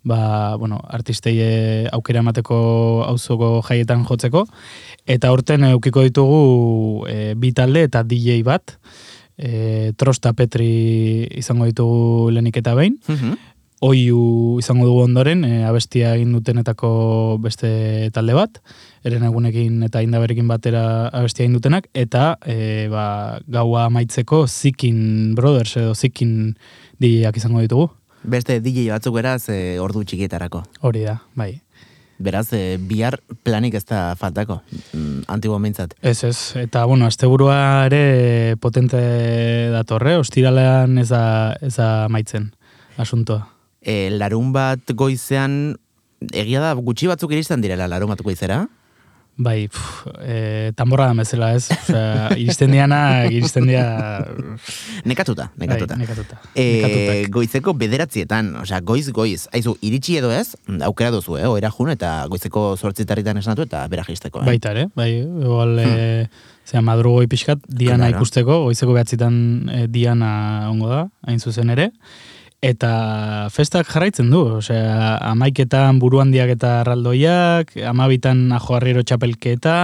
ba, 0.05 0.57
bueno, 0.57 0.81
artistei 0.89 1.37
e, 1.41 1.89
aukera 1.93 2.21
emateko 2.25 3.05
auzoko 3.07 3.61
jaietan 3.69 4.05
jotzeko, 4.09 4.47
eta 5.07 5.29
aurten 5.29 5.65
eukiko 5.75 6.03
ditugu 6.07 7.07
e, 7.09 7.35
bi 7.37 7.53
talde 7.53 7.83
eta 7.89 8.03
DJ 8.03 8.43
bat, 8.47 8.79
e, 9.37 9.93
Trosta 10.01 10.33
Petri 10.33 11.27
izango 11.37 11.69
ditugu 11.69 12.31
lehenik 12.33 12.57
eta 12.63 12.75
behin, 12.75 12.99
Mhm. 13.09 13.37
oiu 13.83 14.59
izango 14.61 14.85
dugu 14.85 15.03
ondoren, 15.07 15.45
e, 15.45 15.65
abestia 15.65 16.15
egin 16.15 16.33
dutenetako 16.37 17.39
beste 17.41 18.11
talde 18.13 18.35
bat, 18.37 18.59
eren 19.05 19.23
egunekin 19.25 19.83
eta 19.87 20.03
indaberekin 20.05 20.49
batera 20.49 21.09
abestia 21.09 21.45
egin 21.47 21.55
dutenak, 21.57 21.89
eta 21.95 22.37
e, 22.45 22.89
ba, 22.93 23.41
gaua 23.49 23.87
amaitzeko 23.87 24.47
Zikin 24.47 25.35
Brothers 25.35 25.77
edo 25.81 25.95
Zikin 25.95 26.57
DJak 27.01 27.37
izango 27.41 27.61
ditugu. 27.65 27.89
Beste 28.23 28.61
DJ 28.61 28.91
batzuk 28.93 29.15
beraz 29.17 29.49
e, 29.49 29.79
ordu 29.81 30.03
txikietarako. 30.05 30.63
Hori 30.85 31.05
da, 31.07 31.17
bai. 31.39 31.55
Beraz, 32.21 32.51
e, 32.53 32.77
bihar 32.77 33.17
planik 33.47 33.79
ez 33.79 33.85
da 33.89 34.15
faltako, 34.21 34.59
mm, 34.93 35.23
antigo 35.33 35.59
mintzat. 35.59 35.95
Ez 36.03 36.19
ez, 36.29 36.37
eta 36.61 36.85
bueno, 36.85 37.07
asteburua 37.09 37.87
ere 37.89 38.57
potente 38.61 39.01
datorre, 39.73 40.19
ostiralean 40.21 40.99
ez 41.01 41.09
da, 41.09 41.23
ez 41.65 41.75
da 41.79 42.09
maitzen 42.13 42.51
asuntoa. 43.01 43.47
E, 43.81 44.11
larun 44.13 44.53
bat 44.53 44.93
goizean, 44.93 45.79
egia 46.29 46.61
da, 46.61 46.75
gutxi 46.77 47.09
batzuk 47.09 47.33
iristen 47.33 47.65
direla 47.65 47.89
larun 47.89 48.13
bat 48.13 48.21
goizera? 48.21 48.67
Bai, 49.41 49.69
pf, 49.73 50.07
e, 50.21 50.73
tamborra 50.77 51.07
da 51.09 51.15
bezala 51.17 51.55
ez, 51.57 51.71
Osea, 51.73 52.35
iristen 52.43 52.75
diana, 52.75 52.99
iristen 53.33 53.65
dia... 53.65 53.85
Nekatuta, 55.09 55.47
nekatuta. 55.57 55.97
Bai, 55.97 56.05
nekatuta. 56.05 56.37
E, 56.53 57.25
goizeko 57.33 57.73
bederatzietan, 57.81 58.51
osea, 58.61 58.83
goiz, 58.85 59.07
goiz. 59.17 59.47
Aizu, 59.57 59.79
iritsi 59.87 60.19
edo 60.21 60.29
ez, 60.35 60.51
aukera 60.85 61.13
duzu, 61.15 61.39
eh? 61.41 61.47
Oera 61.49 61.71
jun 61.73 61.89
eta 61.95 62.13
goizeko 62.29 62.75
zortzitarritan 62.77 63.41
esanatu 63.41 63.65
eta 63.65 63.87
bera 63.89 64.05
jisteko, 64.05 64.43
eh? 64.45 64.51
Baita 64.53 64.75
ere, 64.77 64.91
bai, 64.99 65.09
igual, 65.25 65.73
e, 65.81 66.27
zera, 66.69 66.85
madrugoi 66.91 67.25
pixkat, 67.33 67.65
diana 67.65 68.11
Claro. 68.11 68.21
ikusteko, 68.21 68.59
goizeko 68.67 68.99
behatzitan 68.99 69.41
e, 69.73 69.87
diana 69.89 70.35
ongo 70.69 70.93
da, 70.93 71.07
hain 71.27 71.41
zuzen 71.41 71.73
ere, 71.73 71.89
eta 72.61 73.49
festak 73.53 73.89
jarraitzen 73.89 74.29
du, 74.33 74.43
osea, 74.61 75.17
amaiketan 75.31 75.99
buru 76.01 76.21
handiak 76.21 76.53
eta 76.57 76.81
arraldoiak, 76.83 77.73
amabitan 77.89 78.51
ajoarrero 78.57 79.03
txapelketa, 79.03 79.77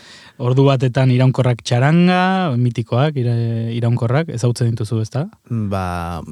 ordu 0.48 0.64
batetan 0.66 1.12
iraunkorrak 1.14 1.60
txaranga, 1.62 2.56
mitikoak, 2.58 3.20
ira, 3.20 3.36
iraunkorrak, 3.76 4.32
ezautzen 4.34 4.72
dituzu, 4.72 5.02
ezta? 5.04 5.28
Ba, 5.48 5.84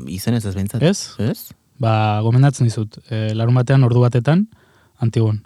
izen 0.09 0.39
ez 0.39 0.45
ez 0.49 0.55
behintzat. 0.57 0.83
Ez? 0.83 1.13
Ez? 1.23 1.53
Ba, 1.83 1.95
gomendatzen 2.25 2.67
dizut, 2.69 2.99
e, 3.11 3.29
larun 3.37 3.61
batean, 3.61 3.85
ordu 3.85 4.03
batetan, 4.03 4.47
antigun. 5.03 5.43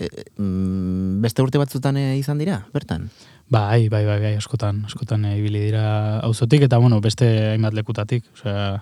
E, 0.00 0.08
mm, 0.40 1.20
beste 1.22 1.44
urte 1.44 1.60
batzutan 1.60 2.00
eh, 2.00 2.16
izan 2.18 2.40
dira, 2.40 2.64
bertan? 2.74 3.10
Bai, 3.52 3.90
bai, 3.92 4.02
bai, 4.08 4.16
bai, 4.22 4.32
askotan, 4.40 4.80
askotan 4.88 5.26
eh, 5.28 5.36
ibili 5.38 5.60
dira 5.68 5.84
auzotik 6.24 6.64
eta 6.66 6.80
bueno, 6.80 7.02
beste 7.04 7.28
hainbat 7.52 7.76
lekutatik, 7.76 8.24
osea, 8.32 8.80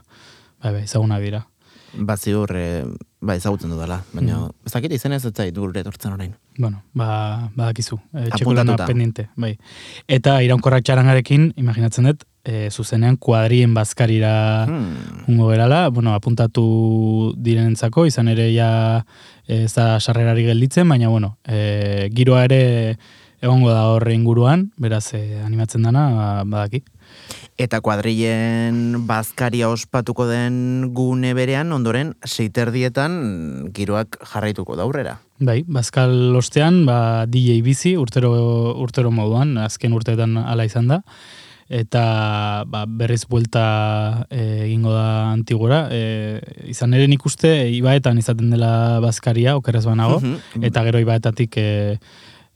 bai, 0.62 0.72
bai, 0.72 0.82
ezaguna 0.84 1.18
dira. 1.20 1.46
Ba, 1.94 2.16
ziur, 2.16 2.48
e, 2.56 2.84
ba, 3.20 3.34
ezagutzen 3.36 3.68
dudala, 3.70 3.98
baina, 4.14 4.38
Mm. 4.38 4.50
ez 4.64 4.72
dakit 4.72 4.92
izen 4.92 5.12
ez 5.12 5.24
ez 5.26 5.32
zait 5.34 5.54
gure 5.54 5.78
etortzen 5.80 6.12
orain. 6.14 6.34
Bueno, 6.56 6.82
ba, 6.94 7.50
badakizu, 7.54 7.98
e, 8.14 8.30
txeko 8.30 8.54
lana 8.54 8.72
Apuntatuta. 8.72 8.86
pendiente, 8.86 9.28
bai. 9.36 9.58
Eta 10.08 10.42
iraunkorrak 10.42 10.84
txarangarekin, 10.84 11.52
imaginatzen 11.56 12.04
dut, 12.08 12.24
e, 12.44 12.70
zuzenean 12.70 13.16
kuadrien 13.18 13.74
bazkarira 13.74 14.64
Hmm. 14.66 15.24
ungo 15.28 15.50
gerala, 15.50 15.88
bueno, 15.90 16.14
apuntatu 16.14 17.34
direnentzako, 17.36 18.06
izan 18.06 18.28
ere 18.28 18.48
ja 18.54 19.04
ez 19.46 19.74
da 19.74 20.00
sarrerari 20.00 20.44
gelditzen, 20.44 20.88
baina 20.88 21.08
bueno, 21.08 21.36
e, 21.44 22.08
giroa 22.14 22.44
ere 22.44 22.96
egongo 23.42 23.70
da 23.70 23.88
horre 23.88 24.14
inguruan, 24.14 24.70
beraz 24.78 25.12
e, 25.14 25.40
animatzen 25.44 25.82
dana, 25.82 26.08
ba, 26.14 26.44
badaki. 26.44 26.82
Eta 27.62 27.78
kuadrilen 27.78 29.04
bazkaria 29.06 29.68
ospatuko 29.70 30.24
den 30.26 30.88
gune 30.96 31.30
berean, 31.38 31.70
ondoren, 31.70 32.14
seiterdietan 32.26 33.68
giroak 33.76 34.18
jarraituko 34.32 34.74
da 34.74 34.82
aurrera. 34.82 35.20
Bai, 35.38 35.60
bazkal 35.70 36.34
ostean, 36.38 36.80
ba, 36.88 36.96
DJ 37.30 37.60
bizi, 37.62 37.94
urtero, 37.98 38.32
urtero 38.82 39.12
moduan, 39.14 39.54
azken 39.62 39.94
urteetan 39.94 40.34
ala 40.42 40.66
izan 40.66 40.90
da, 40.90 41.00
eta 41.72 42.02
ba, 42.68 42.82
berriz 42.88 43.22
buelta 43.30 44.26
e, 44.28 44.42
egingo 44.66 44.90
da 44.96 45.06
antigora. 45.30 45.84
E, 45.94 46.42
izan 46.74 46.98
ere 46.98 47.06
nik 47.08 47.22
uste, 47.30 47.52
ibaetan 47.78 48.18
izaten 48.18 48.50
dela 48.52 48.98
bazkaria, 49.04 49.54
okeraz 49.60 49.84
banago, 49.86 50.18
Mhm. 50.20 50.64
eta 50.66 50.82
gero 50.90 50.98
ibaetatik 51.04 51.56
e, 51.62 51.68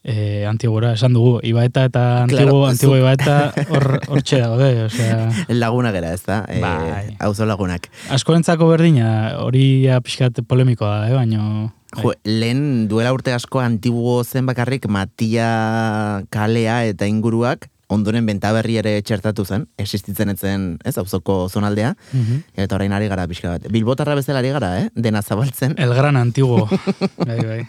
e, 0.07 0.47
antigora, 0.47 0.93
esan 0.95 1.13
dugu, 1.17 1.41
ibaeta 1.43 1.85
eta 1.91 2.23
antigo, 2.23 2.39
Claro, 2.39 2.67
antigo 2.71 2.97
ibaeta 2.97 3.51
hor, 3.67 3.87
hortxe 4.07 4.39
daude, 4.41 4.71
osea, 4.87 5.19
Laguna 5.61 5.91
gera, 5.93 6.15
ez 6.15 6.23
da? 6.23 6.45
Bai. 6.47 7.17
auzo 7.19 7.47
lagunak. 7.49 7.91
askorentzako 8.15 8.71
berdina, 8.71 9.09
hori 9.43 9.89
pixkat 10.07 10.45
polemikoa 10.47 11.09
eh, 11.11 11.17
baino... 11.19 11.73
Jo, 11.97 12.13
lehen 12.29 12.89
duela 12.91 13.13
urte 13.15 13.33
asko 13.33 13.63
antiguo 13.63 14.19
zen 14.25 14.47
bakarrik 14.47 14.85
Matia 14.93 16.23
kalea 16.35 16.83
eta 16.91 17.07
inguruak 17.09 17.71
ondoren 17.89 18.27
bentaberri 18.27 18.77
ere 18.81 18.97
txertatu 19.03 19.45
zen, 19.47 19.69
existitzen 19.79 20.29
etzen, 20.33 20.65
ez, 20.85 20.97
auzoko 20.99 21.49
zonaldea, 21.49 21.95
Mhm. 22.13 22.41
eta 22.57 22.75
orain 22.75 22.93
ari 22.93 23.07
gara 23.09 23.27
pixka 23.29 23.49
bat. 23.57 23.69
Bilbotarra 23.71 24.15
bezala 24.19 24.41
ari 24.41 24.51
gara, 24.51 24.81
eh? 24.81 24.89
dena 24.95 25.23
zabaltzen. 25.23 25.75
El 25.79 25.95
gran 25.95 26.17
antiguo. 26.17 26.67
bai, 27.29 27.39
bai. 27.45 27.61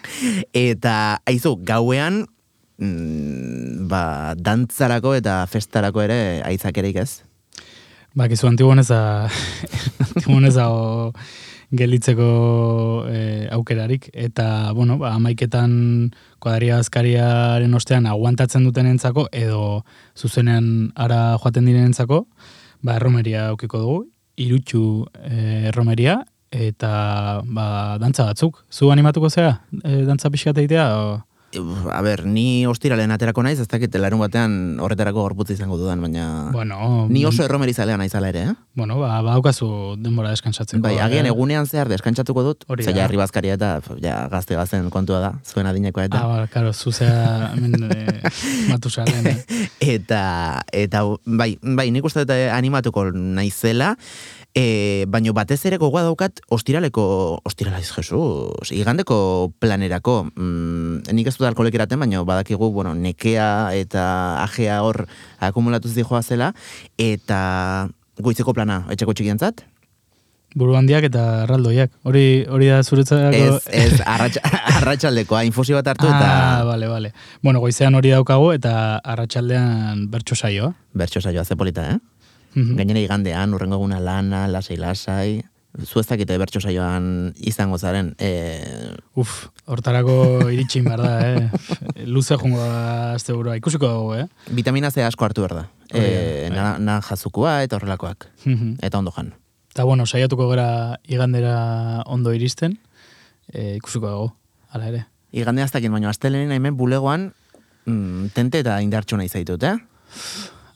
Eta, 0.54 1.22
aizu, 1.26 1.58
gauean, 1.62 2.26
mm, 2.80 3.88
ba, 3.88 4.34
dantzarako 4.38 5.14
eta 5.16 5.46
festarako 5.48 6.02
ere 6.02 6.42
aizakerik 6.46 6.96
ez. 7.04 7.22
Bakizu 8.18 8.48
antiguoneza 8.50 9.30
antiguoneza 10.16 10.70
o, 10.74 11.12
gelitzeko 11.72 13.06
e, 13.10 13.48
aukerarik. 13.52 14.10
Eta 14.14 14.72
bueno, 14.74 14.98
ba 14.98 15.14
amaiketan 15.16 16.12
kuadria 16.40 16.80
azkariaren 16.80 17.74
ostean 17.74 18.08
aguantatzen 18.08 18.64
dutenentzako 18.64 19.28
edo 19.32 19.84
zuzenean 20.16 20.92
ara 20.96 21.38
joaten 21.42 21.66
direnentzako 21.66 22.26
ba 22.82 22.96
erromeria 22.96 23.50
aukiko 23.52 23.80
dugu. 23.84 24.00
Irutxu 24.38 25.08
e, 25.26 25.68
erromeria 25.72 26.22
eta 26.52 27.42
ba 27.44 27.98
dantza 28.00 28.30
batzuk. 28.30 28.64
Zu 28.72 28.92
animatuko 28.92 29.30
zea 29.30 29.58
e, 29.84 30.04
dantza 30.08 30.32
pixkat 30.32 30.58
egitea 30.64 30.88
o? 30.96 31.27
A 31.56 32.02
ber, 32.04 32.26
ni 32.28 32.68
ostiralen 32.68 33.12
aterako 33.16 33.40
naiz, 33.46 33.56
ez 33.64 33.70
dakit 33.72 33.94
larun 33.96 34.20
batean 34.20 34.82
horretarako 34.84 35.24
gorputz 35.24 35.54
izango 35.54 35.78
dudan, 35.80 36.02
baina... 36.04 36.52
bueno 36.52 37.08
Ni 37.08 37.24
oso 37.26 37.46
erromeri 37.46 37.72
zalea 37.74 37.96
naizala 37.98 38.30
ere, 38.34 38.42
eh? 38.52 38.56
bueno 38.76 39.00
ba 39.00 39.22
badaukazu 39.24 39.96
denbora 40.04 40.34
deskansatzeko 40.36 40.84
Bai, 40.84 40.98
agian 41.00 41.26
eh? 41.26 41.32
egunean 41.32 41.66
zehar 41.66 41.88
deskantzatuko 41.88 42.44
dut, 42.44 42.66
da. 42.68 42.92
herri 43.06 43.18
bazkaria 43.18 43.56
eta 43.56 43.80
ja, 44.04 44.28
gazte 44.28 44.60
gazen 44.60 44.90
kontua 44.92 45.22
da, 45.24 45.32
zuen 45.48 45.72
adinekoa 45.72 46.10
eta. 46.10 46.20
Ah, 46.20 46.28
ba, 46.28 46.48
claro, 46.52 46.74
zuzea 46.74 47.54
hemen 47.56 47.80
e, 47.96 48.20
matusalen, 48.68 49.32
eh? 49.32 49.70
eta, 49.96 50.66
eta, 50.74 51.06
bai, 51.24 51.54
bai, 51.64 51.88
nik 51.96 52.12
uste 52.12 52.26
dut 52.26 52.36
eh, 52.36 52.52
animatuko 52.52 53.08
naizela, 53.16 53.96
e, 54.58 55.06
baino 55.08 55.34
batez 55.38 55.60
ere 55.70 55.78
gogoa 55.78 56.04
daukat 56.06 56.42
ostiraleko, 56.54 57.04
ostirala 57.46 57.80
Jesus, 57.84 58.72
igandeko 58.74 59.54
planerako, 59.62 60.18
mm, 60.34 61.14
nik 61.14 61.30
ez 61.30 61.37
dut 61.38 61.48
alkoholek 61.48 61.76
eraten, 61.80 62.00
baino 62.00 62.26
badakigu, 62.26 62.72
bueno, 62.74 62.94
nekea 62.94 63.74
eta 63.78 64.04
ajea 64.44 64.82
hor 64.84 65.06
akumulatuz 65.40 65.94
dijoa 65.96 66.22
zela, 66.24 66.54
eta 66.98 67.90
goizeko 68.20 68.54
plana, 68.54 68.84
etxeko 68.90 69.14
txikientzat? 69.14 69.64
Buru 70.58 70.74
handiak 70.80 71.04
eta 71.06 71.24
erraldoiak. 71.44 71.92
Hori 72.08 72.46
hori 72.50 72.70
da 72.72 72.80
zuretzako... 72.82 73.30
Ez, 73.30 73.58
ez, 73.68 74.00
arratsaldekoa, 74.80 75.44
infusio 75.46 75.76
bat 75.78 75.92
hartu 75.92 76.08
eta 76.08 76.30
Ah, 76.32 76.64
bale, 76.66 76.88
bale. 76.90 77.12
Bueno, 77.44 77.60
goizean 77.62 77.94
hori 78.00 78.10
daukagu 78.16 78.54
eta 78.56 78.98
arratsaldean 79.04 80.08
bertso 80.10 80.36
saioa. 80.36 80.74
bertso 80.94 81.22
saioa 81.22 81.46
ze 81.46 81.56
polita, 81.56 81.92
eh? 81.92 82.00
Mhm. 82.56 82.76
Gainera 82.80 83.00
igandean, 83.04 83.54
urrengo 83.54 83.76
eguna 83.76 84.00
lana, 84.00 84.48
lasai 84.48 84.78
zu 85.86 86.00
ez 86.00 86.08
dakite 86.08 86.38
bertso 86.38 86.62
saioan 86.62 87.34
izango 87.38 87.78
zaren, 87.78 88.14
e, 88.20 88.96
Uf, 89.18 89.48
hortarako 89.66 90.50
iritsin 90.54 90.86
behar 90.88 91.02
da, 91.04 91.12
eh? 91.28 91.50
Luze 92.14 92.38
jongo 92.38 92.60
da 92.62 93.14
azte 93.14 93.34
burua. 93.34 93.58
Ikusiko 93.60 93.90
dugu, 93.90 94.16
eh? 94.22 94.28
vitamina 94.54 94.92
C 94.92 95.04
asko 95.06 95.26
hartu 95.26 95.46
behar 95.46 95.56
da. 95.62 95.66
E, 95.94 96.50
na, 96.54 96.78
na 96.80 97.00
jazukua 97.02 97.62
eta 97.64 97.78
horrelakoak. 97.78 98.30
Mhm. 98.46 98.78
Eta 98.82 98.98
ondo 99.00 99.14
jan. 99.16 99.34
Eta 99.74 99.86
bueno, 99.86 100.06
saiatuko 100.06 100.50
gara 100.50 100.98
igandera 101.08 102.04
ondo 102.06 102.34
iristen. 102.34 102.80
E, 103.54 103.76
ikusiko 103.78 104.10
dugu, 104.10 104.32
hala 104.74 104.92
ere. 104.92 105.06
Igande 105.32 105.62
aztakin, 105.62 105.92
baino 105.92 106.10
astelenen 106.10 106.56
hemen 106.56 106.78
bulegoan 106.80 107.32
mm, 107.86 108.34
tente 108.36 108.62
eta 108.64 108.80
indartxo 108.84 109.18
nahi 109.20 109.30
zaitut, 109.30 109.64
eh? 109.64 109.78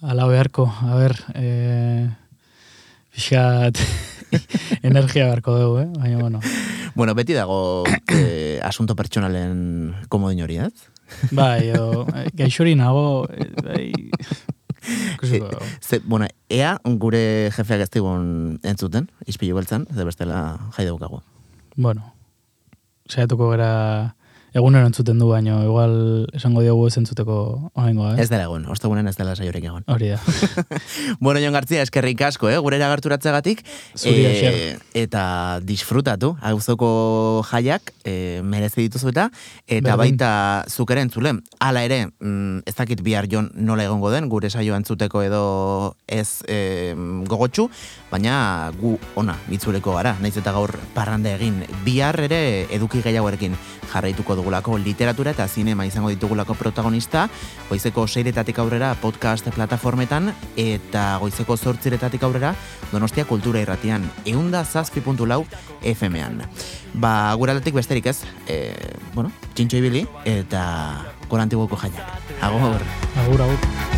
Ala 0.01 0.25
beharko, 0.27 0.65
a 0.65 0.95
ber, 0.97 1.17
e, 1.37 2.09
pixat 3.13 3.77
energia 4.87 5.25
beharko 5.27 5.57
dugu, 5.59 5.79
eh? 5.83 5.89
Baina, 5.97 6.17
bueno, 6.19 6.39
Bueno, 6.93 7.15
beti 7.15 7.33
dago 7.33 7.83
e, 8.11 8.59
asunto 8.69 8.95
pertsonalen 8.95 9.95
komodin 10.09 10.43
hori, 10.43 10.57
ez? 10.67 10.73
bai, 11.31 11.69
edo, 11.69 12.05
eh, 12.15 12.29
gaixori 12.33 12.75
nago, 12.79 13.27
eh, 13.31 13.49
bai, 13.63 14.09
dugu. 15.19 15.59
Ze, 15.83 15.99
bueno, 16.03 16.27
ea 16.49 16.77
gure 16.83 17.51
jefeak 17.55 17.83
ez 17.85 17.89
digun 17.91 18.59
entzuten, 18.63 19.09
ispilu 19.27 19.55
beltzan, 19.59 19.85
ze 19.93 20.07
bestela 20.07 20.57
jai 20.75 20.85
daukagu. 20.87 21.21
Bueno, 21.75 22.13
saiatuko 23.09 23.51
gara 23.51 24.15
egunero 24.53 24.85
entzuten 24.85 25.19
du, 25.19 25.27
baino, 25.29 25.61
igual 25.63 26.27
esango 26.35 26.59
diogu 26.61 26.87
ez 26.89 26.97
entzuteko 26.99 27.71
oaingoa, 27.73 28.15
eh? 28.17 28.23
Ez 28.23 28.29
dela 28.29 28.43
egon, 28.49 28.65
ostegunen 28.73 29.07
ez 29.07 29.15
dela 29.15 29.35
saiorik 29.35 29.63
egon. 29.63 29.85
Hori 29.87 30.09
da. 30.11 30.19
Bueno, 31.21 31.39
Jon 31.39 31.53
Gartzia, 31.53 31.81
eskerrik 31.85 32.21
asko, 32.27 32.49
eh? 32.51 32.57
gure 32.59 32.75
eragarturatzagatik. 32.79 33.63
Zuri 33.95 34.25
Eh, 34.25 34.31
esker. 34.33 34.81
eta 34.93 35.59
disfrutatu, 35.63 36.33
auzoko 36.41 36.89
jaiak 37.47 37.93
e, 38.03 38.41
merezi 38.43 38.81
dituzu 38.89 39.09
eta, 39.13 39.29
eta 39.67 39.95
Berdin. 39.95 40.17
baita 40.17 40.65
zuk 40.69 40.91
ere 40.91 41.01
entzule. 41.05 41.33
Hala 41.59 41.83
ere, 41.87 42.07
mm, 42.19 42.63
ez 42.67 42.75
dakit 42.75 43.01
bihar 43.05 43.27
Jon 43.31 43.51
nola 43.55 43.83
egongo 43.87 44.11
den, 44.11 44.27
gure 44.29 44.49
saioa 44.49 44.77
entzuteko 44.81 45.21
edo 45.23 45.95
ez 46.07 46.43
e, 46.47 46.93
gogotsu, 47.27 47.69
baina 48.11 48.71
gu 48.81 48.97
ona 49.15 49.37
bitzuleko 49.47 49.95
gara, 49.95 50.15
naiz 50.19 50.35
eta 50.37 50.51
gaur 50.51 50.75
parranda 50.95 51.31
egin. 51.37 51.63
Bihar 51.85 52.19
ere 52.27 52.67
eduki 52.75 53.01
gehiagoerekin 53.01 53.55
jarraituko 53.93 54.35
dugulako 54.41 54.77
literatura 54.81 55.31
eta 55.35 55.47
zinema 55.47 55.85
izango 55.85 56.09
ditugulako 56.09 56.57
protagonista, 56.57 57.27
goizeko 57.69 58.07
seiretatik 58.07 58.59
aurrera 58.59 58.95
podcast 59.01 59.47
plataformetan 59.53 60.31
eta 60.57 61.17
goizeko 61.21 61.57
zortziretatik 61.57 62.23
aurrera 62.25 62.55
Donostia 62.91 63.25
Kultura 63.29 63.61
Irratian, 63.61 64.09
eunda 64.25 64.65
zazpi 64.65 65.01
puntu 65.05 65.29
lau 65.29 65.45
FM-an. 65.85 66.41
Ba, 66.93 67.33
gure 67.39 67.53
besterik 67.77 68.09
ez, 68.11 68.17
e, 68.47 68.73
bueno, 69.13 69.31
txintxo 69.53 69.79
ibili 69.79 70.05
eta 70.25 70.65
gora 71.29 71.47
antiguoko 71.47 71.79
jaiak. 71.79 72.35
Agor! 72.41 72.81
Agur, 73.21 73.47
agur. 73.47 73.91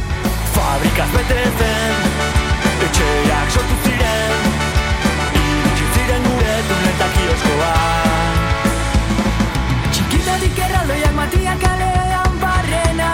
Fabrikaz 0.54 1.10
bete 1.14 1.40
zen 1.60 2.04
Etxeak 2.86 3.56
sortu 3.56 3.78
ziren 3.86 4.46
Iritsi 5.40 5.88
ziren 5.96 6.28
gure 6.30 6.60
tunetak 6.70 7.18
Txikitatik 7.24 8.23
matiak 11.16 11.60
kalean 11.62 12.32
barrena. 12.42 13.12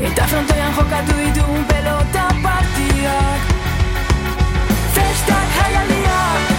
Eta 0.00 0.26
frontoian 0.26 0.72
jokatu 0.74 1.14
ditugun 1.22 1.64
pelota 1.70 2.28
partidak. 2.42 3.40
Festak 4.94 5.46
jaialdiak 5.58 6.57